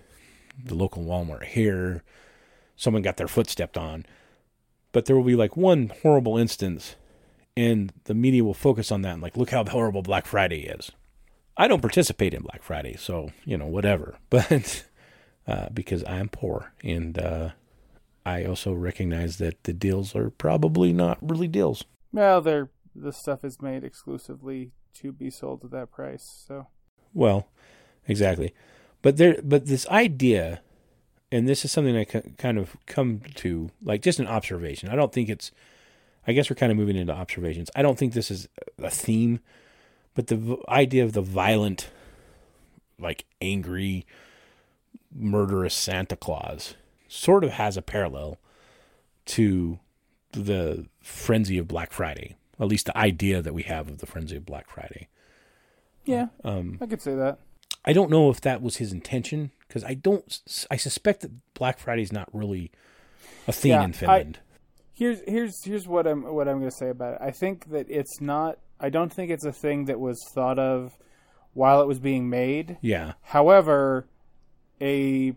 [0.62, 2.02] the local Walmart here.
[2.76, 4.06] Someone got their foot stepped on,
[4.92, 6.96] but there will be like one horrible instance,
[7.56, 10.92] and the media will focus on that and like look how horrible Black Friday is.
[11.56, 14.18] I don't participate in Black Friday, so you know whatever.
[14.30, 14.84] But
[15.46, 17.50] uh, because I am poor and uh,
[18.24, 21.84] I also recognize that the deals are probably not really deals.
[22.12, 26.44] Well, they're the stuff is made exclusively to be sold at that price.
[26.46, 26.66] So,
[27.14, 27.48] well,
[28.06, 28.52] exactly.
[29.02, 30.60] But there, but this idea,
[31.30, 34.88] and this is something I kind of come to, like just an observation.
[34.88, 35.52] I don't think it's.
[36.26, 37.70] I guess we're kind of moving into observations.
[37.74, 38.48] I don't think this is
[38.82, 39.40] a theme,
[40.14, 41.90] but the idea of the violent,
[42.98, 44.04] like angry,
[45.14, 46.74] murderous Santa Claus
[47.08, 48.38] sort of has a parallel
[49.24, 49.78] to
[50.32, 52.36] the frenzy of Black Friday.
[52.60, 55.08] At least the idea that we have of the frenzy of Black Friday.
[56.04, 57.38] Yeah, um, I could say that.
[57.88, 60.66] I don't know if that was his intention because I don't.
[60.70, 62.70] I suspect that Black Friday is not really
[63.46, 64.38] a thing yeah, in Finland.
[64.38, 64.58] I,
[64.92, 67.20] here's here's here's what I'm what I'm going to say about it.
[67.22, 68.58] I think that it's not.
[68.78, 70.98] I don't think it's a thing that was thought of
[71.54, 72.76] while it was being made.
[72.82, 73.14] Yeah.
[73.22, 74.06] However,
[74.82, 75.34] a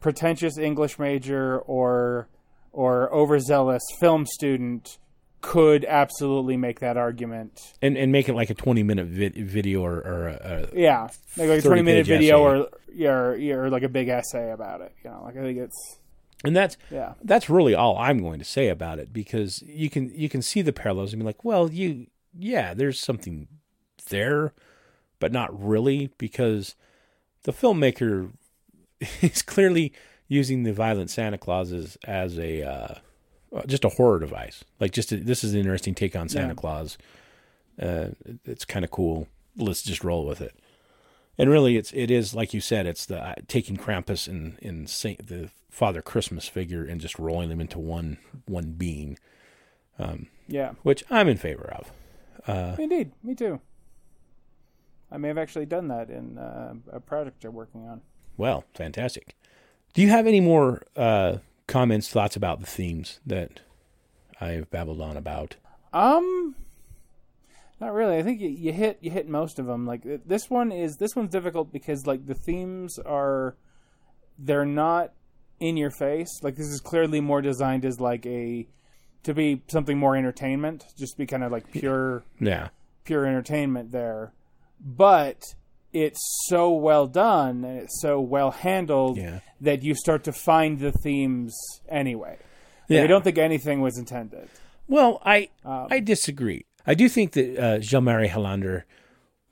[0.00, 2.28] pretentious English major or
[2.72, 4.98] or overzealous film student
[5.44, 7.60] could absolutely make that argument.
[7.82, 11.50] And and make it like a 20 minute video or, or a, a yeah like
[11.50, 12.68] a 20 minute video or,
[12.98, 15.98] or or like a big essay about it you know like i think it's
[16.44, 17.14] and that's yeah.
[17.22, 20.62] that's really all i'm going to say about it because you can you can see
[20.62, 22.06] the parallels and be like well you
[22.38, 23.46] yeah there's something
[24.08, 24.54] there
[25.18, 26.74] but not really because
[27.42, 28.32] the filmmaker
[29.20, 29.92] is clearly
[30.26, 32.98] using the violent santa clauses as a uh, uh,
[33.66, 34.64] just a horror device.
[34.80, 36.54] Like just a, this is an interesting take on Santa yeah.
[36.54, 36.98] Claus.
[37.80, 38.08] Uh,
[38.44, 39.28] it's kind of cool.
[39.56, 40.54] Let's just roll with it.
[41.36, 42.86] And really, it's it is like you said.
[42.86, 47.48] It's the uh, taking Krampus and in Saint the Father Christmas figure and just rolling
[47.48, 49.18] them into one one being.
[49.98, 51.92] Um, yeah, which I'm in favor of.
[52.46, 53.60] Uh, Indeed, me too.
[55.10, 58.00] I may have actually done that in uh, a project I'm working on.
[58.36, 59.36] Well, fantastic.
[59.92, 63.60] Do you have any more uh, comments, thoughts about the themes that
[64.40, 65.56] I've babbled on about?
[65.92, 66.54] Um,
[67.80, 68.16] not really.
[68.16, 69.86] I think you, you hit you hit most of them.
[69.86, 73.56] Like this one is this one's difficult because like the themes are
[74.38, 75.12] they're not
[75.60, 76.40] in your face.
[76.42, 78.66] Like this is clearly more designed as like a
[79.22, 82.68] to be something more entertainment, just be kind of like pure yeah
[83.04, 84.32] pure entertainment there.
[84.80, 85.54] But
[85.94, 89.40] it's so well done and it's so well handled yeah.
[89.60, 91.56] that you start to find the themes
[91.88, 92.36] anyway.
[92.88, 93.04] Yeah.
[93.04, 94.48] I don't think anything was intended.
[94.88, 96.66] Well, I um, I disagree.
[96.86, 98.82] I do think that uh, Jalmari Helander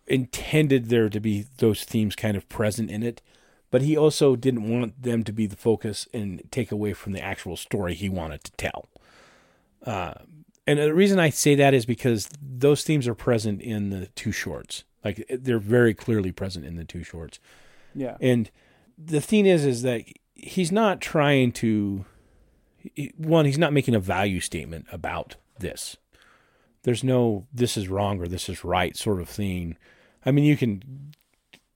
[0.06, 3.22] intended there to be those themes kind of present in it,
[3.70, 7.22] but he also didn't want them to be the focus and take away from the
[7.22, 8.88] actual story he wanted to tell.
[9.86, 10.14] Uh,
[10.66, 14.32] and the reason I say that is because those themes are present in the two
[14.32, 14.84] shorts.
[15.04, 17.38] Like eh, they're very clearly present in the two shorts.
[17.94, 18.16] Yeah.
[18.20, 18.50] And
[18.98, 20.02] the thing is, is that
[20.34, 22.04] he's not trying to.
[23.16, 25.96] One, he's not making a value statement about this.
[26.82, 29.76] There's no this is wrong or this is right sort of thing.
[30.26, 31.12] I mean, you can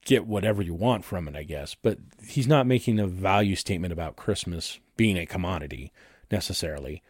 [0.05, 3.93] get whatever you want from it, I guess, but he's not making a value statement
[3.93, 5.93] about Christmas being a commodity
[6.31, 7.03] necessarily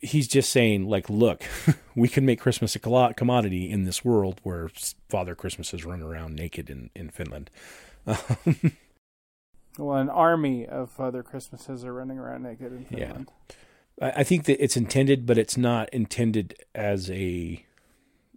[0.00, 1.44] he's just saying like look
[1.94, 4.70] we can make christmas a commodity in this world where
[5.08, 7.50] father christmas is running around naked in, in finland.
[9.78, 13.30] Well an army of father christmases are running around naked in finland.
[14.00, 14.12] Yeah.
[14.16, 17.64] I, think that it's intended but it's not intended as a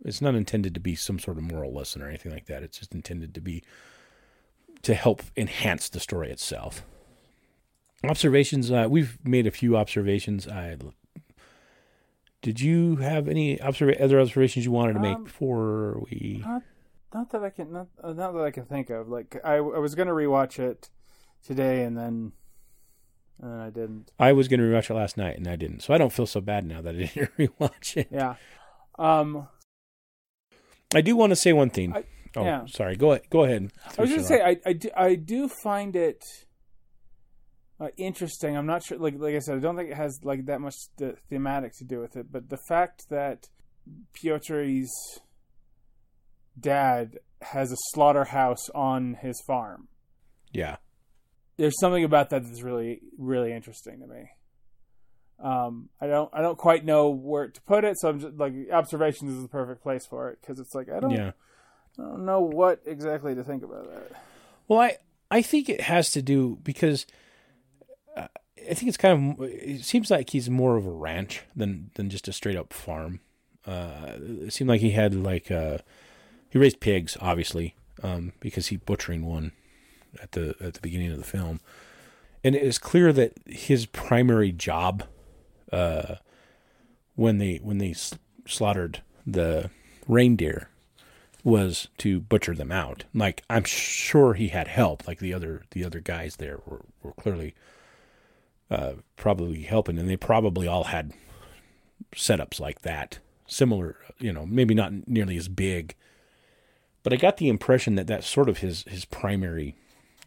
[0.05, 2.61] it's not intended to be some sort of moral lesson or anything like that.
[2.61, 3.63] It's just intended to be
[4.81, 6.85] to help enhance the story itself.
[8.03, 10.47] Observations uh, we've made a few observations.
[10.47, 10.77] I
[12.43, 16.43] did you have any observa- other observations you wanted to make um, before we?
[16.45, 16.61] Not,
[17.13, 19.09] not that I can not, uh, not that I can think of.
[19.09, 20.89] Like I, I was going to rewatch it
[21.43, 22.33] today, and then
[23.41, 24.11] and then I didn't.
[24.19, 26.27] I was going to rewatch it last night and I didn't, so I don't feel
[26.27, 28.09] so bad now that I didn't rewatch it.
[28.11, 28.35] Yeah.
[28.99, 29.47] Um,
[30.93, 31.93] I do want to say one thing.
[31.95, 32.03] I-
[32.35, 32.65] oh, yeah.
[32.67, 32.95] sorry.
[32.95, 33.29] Go ahead.
[33.29, 33.71] Go ahead.
[33.97, 36.45] I was going to say I, I, do, I do find it
[37.79, 38.55] uh, interesting.
[38.55, 38.97] I'm not sure.
[38.97, 41.83] Like like I said, I don't think it has like that much the thematic to
[41.83, 42.31] do with it.
[42.31, 43.47] But the fact that
[44.13, 44.91] Pietari's
[46.59, 49.87] dad has a slaughterhouse on his farm.
[50.51, 50.77] yeah,
[51.57, 54.29] There's something about that that's really really interesting to me.
[55.43, 58.53] Um, I don't I don't quite know where to put it, so I'm just like
[58.71, 61.31] observations is the perfect place for it because it's like I don't yeah.
[61.99, 64.21] I don't know what exactly to think about that.
[64.67, 64.97] Well, I
[65.29, 67.05] I think it has to do because
[68.69, 72.09] I think it's kind of it seems like he's more of a ranch than than
[72.09, 73.19] just a straight up farm.
[73.65, 75.79] Uh, it seemed like he had like uh,
[76.49, 79.51] he raised pigs, obviously, um, because he butchering one
[80.21, 81.59] at the at the beginning of the film,
[82.43, 85.03] and it is clear that his primary job,
[85.71, 86.15] uh,
[87.15, 87.95] when they when they
[88.45, 89.69] slaughtered the
[90.07, 90.69] reindeer,
[91.43, 93.05] was to butcher them out.
[93.13, 95.07] Like I'm sure he had help.
[95.07, 97.55] Like the other the other guys there were were clearly
[98.69, 101.13] uh, probably helping, and they probably all had
[102.15, 103.97] setups like that, similar.
[104.19, 105.95] You know, maybe not nearly as big,
[107.03, 109.75] but I got the impression that that's sort of his his primary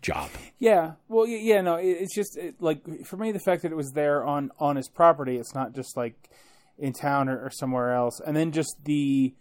[0.03, 0.31] job.
[0.59, 3.93] Yeah, well, yeah, no, it's just it, like for me the fact that it was
[3.93, 5.37] there on on his property.
[5.37, 6.15] It's not just like
[6.79, 9.35] in town or, or somewhere else, and then just the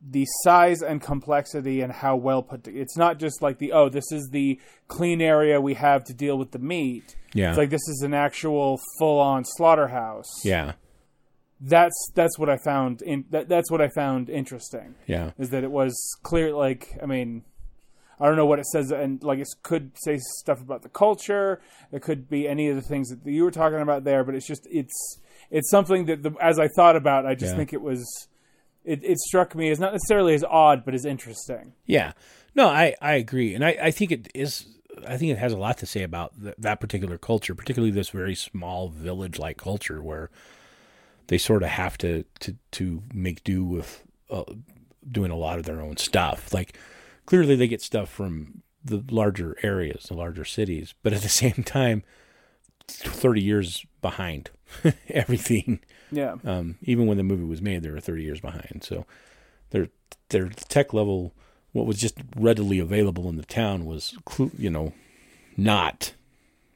[0.00, 2.64] the size and complexity and how well put.
[2.64, 6.14] To, it's not just like the oh, this is the clean area we have to
[6.14, 7.16] deal with the meat.
[7.34, 10.30] Yeah, It's like this is an actual full on slaughterhouse.
[10.44, 10.72] yeah,
[11.60, 15.64] that's that's what I found in that, that's what I found interesting yeah, is that
[15.64, 17.42] it was clear like i mean
[18.20, 21.60] i don't know what it says and like it could say stuff about the culture
[21.92, 24.46] it could be any of the things that you were talking about there but it's
[24.46, 25.18] just it's
[25.50, 27.56] it's something that the, as i thought about i just Yeah.
[27.56, 28.28] think it was
[28.88, 32.12] it, it struck me as not necessarily as odd but as interesting yeah.
[32.54, 34.66] No, I I agree, and I I think it is.
[35.06, 38.08] I think it has a lot to say about th- that particular culture, particularly this
[38.08, 40.28] very small village like culture where
[41.28, 44.42] they sort of have to to to make do with uh,
[45.08, 46.52] doing a lot of their own stuff.
[46.52, 46.76] Like
[47.26, 51.62] clearly they get stuff from the larger areas, the larger cities, but at the same
[51.64, 52.02] time,
[52.88, 54.50] thirty years behind
[55.08, 55.78] everything.
[56.10, 58.82] Yeah Um, even when the movie was made, they were 30 years behind.
[58.84, 59.06] So
[59.70, 59.88] their
[60.30, 61.34] their tech level,
[61.72, 64.16] what was just readily available in the town, was
[64.58, 64.92] you know
[65.56, 66.12] not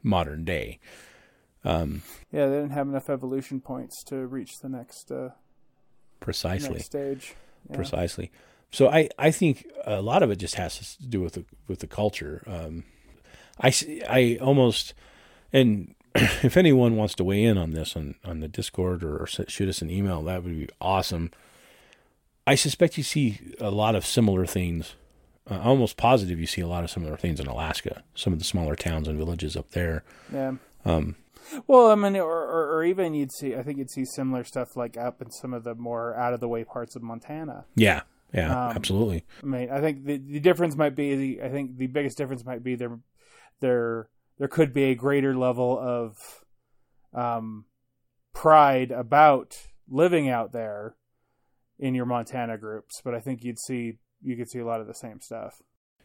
[0.03, 0.79] modern day.
[1.65, 2.03] Um,
[2.33, 5.31] yeah they didn't have enough evolution points to reach the next uh
[6.19, 7.35] precisely, next stage
[7.71, 7.77] yeah.
[7.77, 8.31] precisely.
[8.71, 11.81] So I, I think a lot of it just has to do with the with
[11.81, 12.43] the culture.
[12.47, 12.85] Um,
[13.61, 13.73] I
[14.09, 14.95] I almost
[15.53, 15.95] and
[16.43, 19.69] if anyone wants to weigh in on this on on the Discord or, or shoot
[19.69, 21.31] us an email, that would be awesome.
[22.47, 24.95] I suspect you see a lot of similar things.
[25.51, 28.03] Uh, almost positive you see a lot of similar things in Alaska.
[28.15, 30.05] Some of the smaller towns and villages up there.
[30.33, 30.55] Yeah.
[30.85, 31.17] Um,
[31.67, 34.77] Well, I mean, or, or, or even you'd see, I think you'd see similar stuff
[34.77, 37.65] like up in some of the more out of the way parts of Montana.
[37.75, 38.03] yeah,
[38.33, 39.25] yeah, Um, absolutely.
[39.43, 42.45] I mean, I think the, the difference might be, the, I think the biggest difference
[42.45, 42.99] might be there,
[43.61, 44.09] there,
[44.39, 46.45] there could be a greater level of,
[47.15, 47.67] um,
[48.33, 50.97] pride about living out there
[51.79, 54.87] in your Montana groups, but I think you'd see, you could see a lot of
[54.87, 55.63] the same stuff.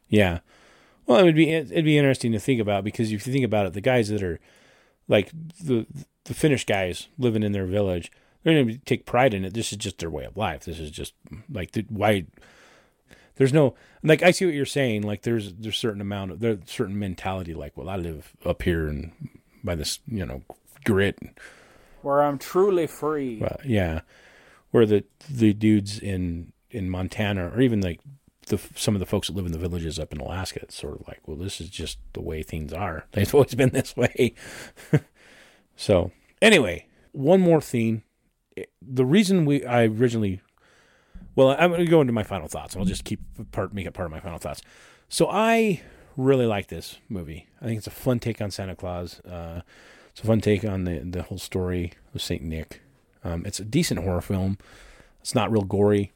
[0.09, 0.39] Yeah.
[1.05, 3.65] Well, it would be it'd be interesting to think about because if you think about
[3.65, 4.39] it, the guys that are
[5.07, 5.31] like
[5.63, 5.85] the
[6.25, 8.11] the Finnish guys living in their village,
[8.43, 9.53] they're going to take pride in it.
[9.53, 10.65] This is just their way of life.
[10.65, 11.13] This is just
[11.49, 12.25] like the, why.
[13.37, 15.03] There's no like I see what you're saying.
[15.03, 17.53] Like there's there's certain amount of there's certain mentality.
[17.53, 19.11] Like well, I live up here and
[19.63, 20.43] by this you know
[20.83, 21.19] grit.
[22.01, 23.39] Where I'm truly free.
[23.39, 24.01] Well, yeah,
[24.71, 27.99] where the the dudes in in Montana or even like
[28.47, 30.99] the some of the folks that live in the villages up in Alaska, it's sort
[30.99, 33.05] of like, well, this is just the way things are.
[33.11, 34.33] They've always been this way.
[35.75, 36.11] so
[36.41, 38.03] anyway, one more thing.
[38.55, 40.41] Eh, the reason we I originally,
[41.37, 42.73] well, I'm going to go into my final thoughts.
[42.73, 43.21] and I'll just keep
[43.51, 44.63] part make it part of my final thoughts.
[45.07, 45.81] So I
[46.17, 47.47] really like this movie.
[47.61, 49.19] I think it's a fun take on Santa Claus.
[49.21, 49.61] Uh,
[50.09, 52.81] it's a fun take on the the whole story of Saint Nick.
[53.23, 54.57] Um, it's a decent horror film.
[55.21, 56.11] It's not real gory.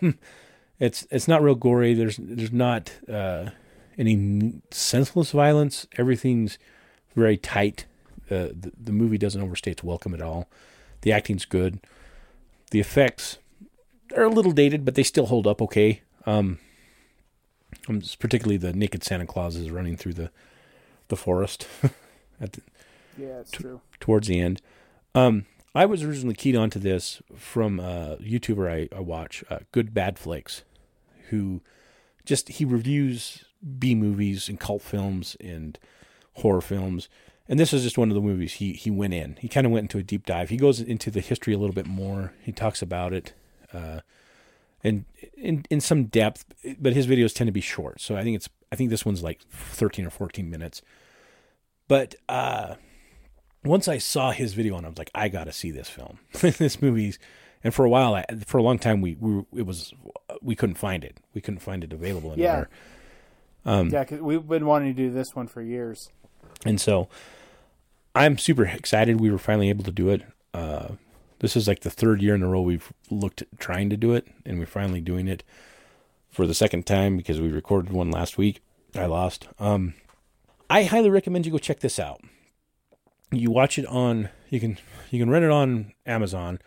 [0.80, 1.94] it's it's not real gory.
[1.94, 3.50] There's there's not uh,
[3.96, 5.86] any senseless violence.
[5.96, 6.58] Everything's
[7.14, 7.86] very tight.
[8.28, 10.48] Uh, the the movie doesn't overstay its welcome at all.
[11.02, 11.78] The acting's good.
[12.72, 13.38] The effects
[14.16, 16.02] are a little dated, but they still hold up okay.
[16.26, 16.58] Um,
[18.18, 20.30] particularly the naked Santa Claus is running through the
[21.08, 21.66] the forest.
[22.40, 22.60] At the,
[23.18, 23.80] Yeah, it's true.
[23.98, 24.60] towards the end.
[25.14, 29.94] Um, I was originally keyed onto this from a YouTuber I, I watch, uh, Good
[29.94, 30.62] Bad Flicks,
[31.30, 31.62] who
[32.24, 33.44] just he reviews
[33.78, 35.78] B movies and cult films and
[36.34, 37.08] horror films.
[37.48, 39.36] And this is just one of the movies he he went in.
[39.40, 40.50] He kind of went into a deep dive.
[40.50, 42.34] He goes into the history a little bit more.
[42.42, 43.32] He talks about it,
[43.72, 44.00] uh,
[44.82, 45.04] and
[45.36, 46.44] in in some depth.
[46.78, 49.22] But his videos tend to be short, so I think it's I think this one's
[49.22, 50.82] like thirteen or fourteen minutes.
[51.88, 52.74] But uh,
[53.64, 56.18] once I saw his video and I was like, I got to see this film.
[56.32, 57.18] this movie's,
[57.64, 59.92] and for a while, I, for a long time, we, we it was
[60.42, 61.18] we couldn't find it.
[61.34, 62.68] We couldn't find it available anywhere.
[63.90, 66.10] Yeah, because we've been wanting to do this one for years.
[66.64, 67.08] And so,
[68.14, 69.20] I'm super excited.
[69.20, 70.22] We were finally able to do it.
[70.54, 70.90] Uh,
[71.40, 74.12] this is like the third year in a row we've looked at trying to do
[74.14, 75.42] it, and we're finally doing it
[76.30, 78.60] for the second time because we recorded one last week.
[78.94, 79.48] I lost.
[79.58, 79.94] Um,
[80.70, 82.20] I highly recommend you go check this out.
[83.30, 84.78] You watch it on you can
[85.10, 86.60] you can rent it on Amazon.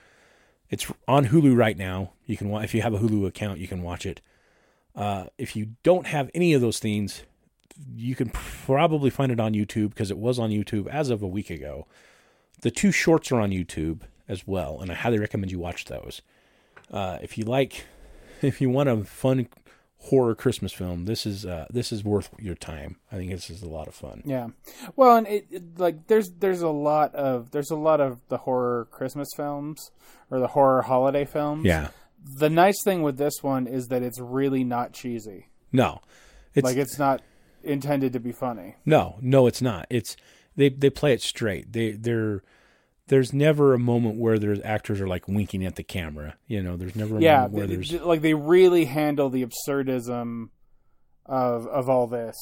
[0.70, 2.14] It's on Hulu right now.
[2.26, 4.22] You can if you have a Hulu account, you can watch it.
[4.96, 7.24] Uh, if you don't have any of those things,
[7.96, 11.28] you can probably find it on YouTube because it was on YouTube as of a
[11.28, 11.88] week ago.
[12.62, 16.22] The two shorts are on YouTube as well, and I highly recommend you watch those.
[16.92, 17.86] Uh, if you like,
[18.42, 19.48] if you want a fun
[20.06, 22.98] horror Christmas film, this is uh, this is worth your time.
[23.12, 24.24] I think this is a lot of fun.
[24.26, 24.48] Yeah,
[24.96, 28.38] well, and it, it like there's there's a lot of there's a lot of the
[28.38, 29.92] horror Christmas films
[30.30, 31.66] or the horror holiday films.
[31.66, 31.90] Yeah,
[32.24, 35.50] The nice thing with this one is that it's really not cheesy.
[35.72, 36.02] no,
[36.56, 37.22] it's like it's not
[37.64, 38.76] intended to be funny.
[38.86, 39.86] no, no, it's not.
[39.90, 40.18] It's
[40.56, 41.72] they they play it straight.
[41.74, 42.42] They they're
[43.12, 46.36] there's never a moment where there's actors are like winking at the camera.
[46.48, 49.46] You know, there's never a yeah, moment where th- there's like they really handle the
[49.46, 50.48] absurdism
[51.26, 52.38] of of all this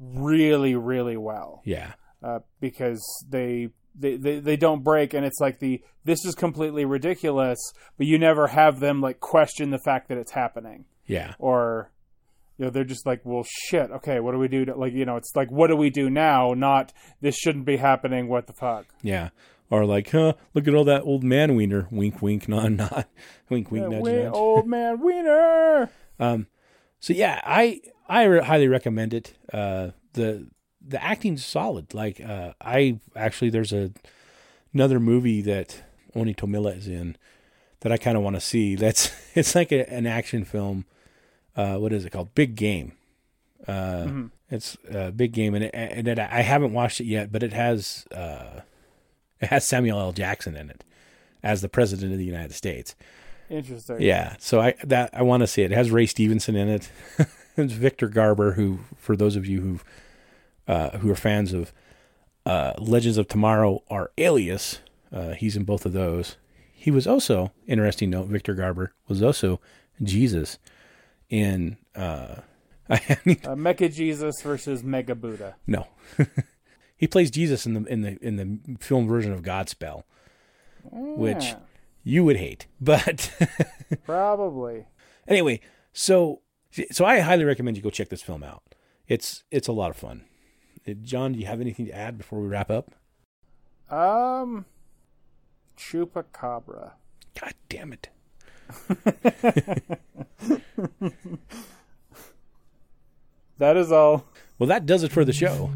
[0.00, 1.60] really really well.
[1.66, 1.92] yeah
[2.22, 6.86] uh, because they, they they they don't break, and it's like the this is completely
[6.86, 7.58] ridiculous,
[7.98, 11.90] but you never have them like question the fact that it's happening, yeah or
[12.62, 14.64] you know they're just like, well, shit, okay, what do we do?
[14.66, 16.54] To, like you know, it's like, what do we do now?
[16.54, 18.28] Not this shouldn't be happening.
[18.28, 18.86] What the fuck?
[19.02, 19.30] yeah.
[19.68, 20.34] Or like, huh?
[20.54, 21.88] Look at all that old man wiener.
[21.90, 23.06] Wink, wink, nod, nod.
[23.48, 24.32] Wink, wink, nudge, Wait, nudge.
[24.32, 25.90] old man wiener.
[26.20, 26.46] Um,
[27.00, 29.32] so yeah, I I re- highly recommend it.
[29.52, 30.46] Uh, the
[30.86, 31.94] the acting's solid.
[31.94, 33.90] Like uh, I actually there's a
[34.72, 35.82] another movie that
[36.14, 37.16] Onni Tommila is in
[37.80, 38.76] that I kind of want to see.
[38.76, 40.84] That's it's like a, an action film.
[41.56, 42.34] Uh, what is it called?
[42.34, 42.92] Big Game.
[43.66, 47.42] Uh, It's uh, Big Game, and it, and it, I haven't watched it yet, but
[47.42, 48.60] it has uh,
[49.40, 50.12] it has Samuel L.
[50.12, 50.84] Jackson in it
[51.42, 52.94] as the president of the United States.
[53.48, 54.00] Interesting.
[54.00, 55.72] Yeah, so I that I want to see it.
[55.72, 56.90] It has Ray Stevenson in it.
[57.56, 59.80] it's Victor Garber, who, for those of you who
[60.72, 61.72] uh, who are fans of
[62.44, 64.80] uh, Legends of Tomorrow, are Alias.
[65.10, 66.36] Uh, he's in both of those.
[66.72, 68.26] He was also interesting note.
[68.26, 69.60] Victor Garber was also
[70.02, 70.58] Jesus
[71.32, 71.78] in.
[71.96, 72.36] Uh,
[72.88, 75.56] I Uh, Mecha Jesus versus Mega Buddha.
[75.66, 75.86] no,
[76.96, 80.02] he plays Jesus in the in the in the film version of Godspell,
[80.84, 81.54] which
[82.04, 83.32] you would hate, but.
[84.04, 84.86] probably.
[85.26, 85.60] Anyway,
[85.92, 86.42] so
[86.90, 88.62] so I highly recommend you go check this film out.
[89.08, 90.24] It's it's a lot of fun.
[90.86, 92.90] Uh, John, do you have anything to add before we wrap up?
[93.90, 94.64] Um,
[95.76, 96.92] Chupacabra.
[97.40, 98.08] God damn it.
[103.62, 104.24] That is all.
[104.58, 105.70] Well, that does it for the show.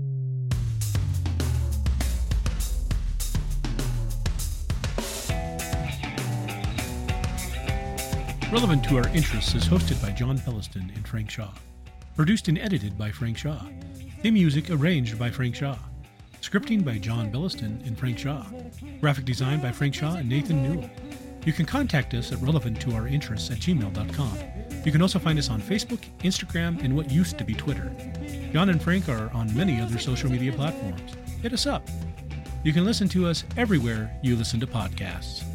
[8.52, 11.52] Relevant to our interests is hosted by John Belliston and Frank Shaw.
[12.16, 13.60] Produced and edited by Frank Shaw.
[14.20, 15.78] Theme music arranged by Frank Shaw.
[16.42, 18.44] Scripting by John Belliston and Frank Shaw.
[19.00, 20.90] Graphic design by Frank Shaw and Nathan Newell.
[21.46, 22.80] You can contact us at relevant
[23.50, 24.38] at gmail.com.
[24.84, 27.92] You can also find us on Facebook, Instagram, and what used to be Twitter.
[28.52, 31.14] John and Frank are on many other social media platforms.
[31.42, 31.88] Hit us up.
[32.64, 35.45] You can listen to us everywhere you listen to podcasts.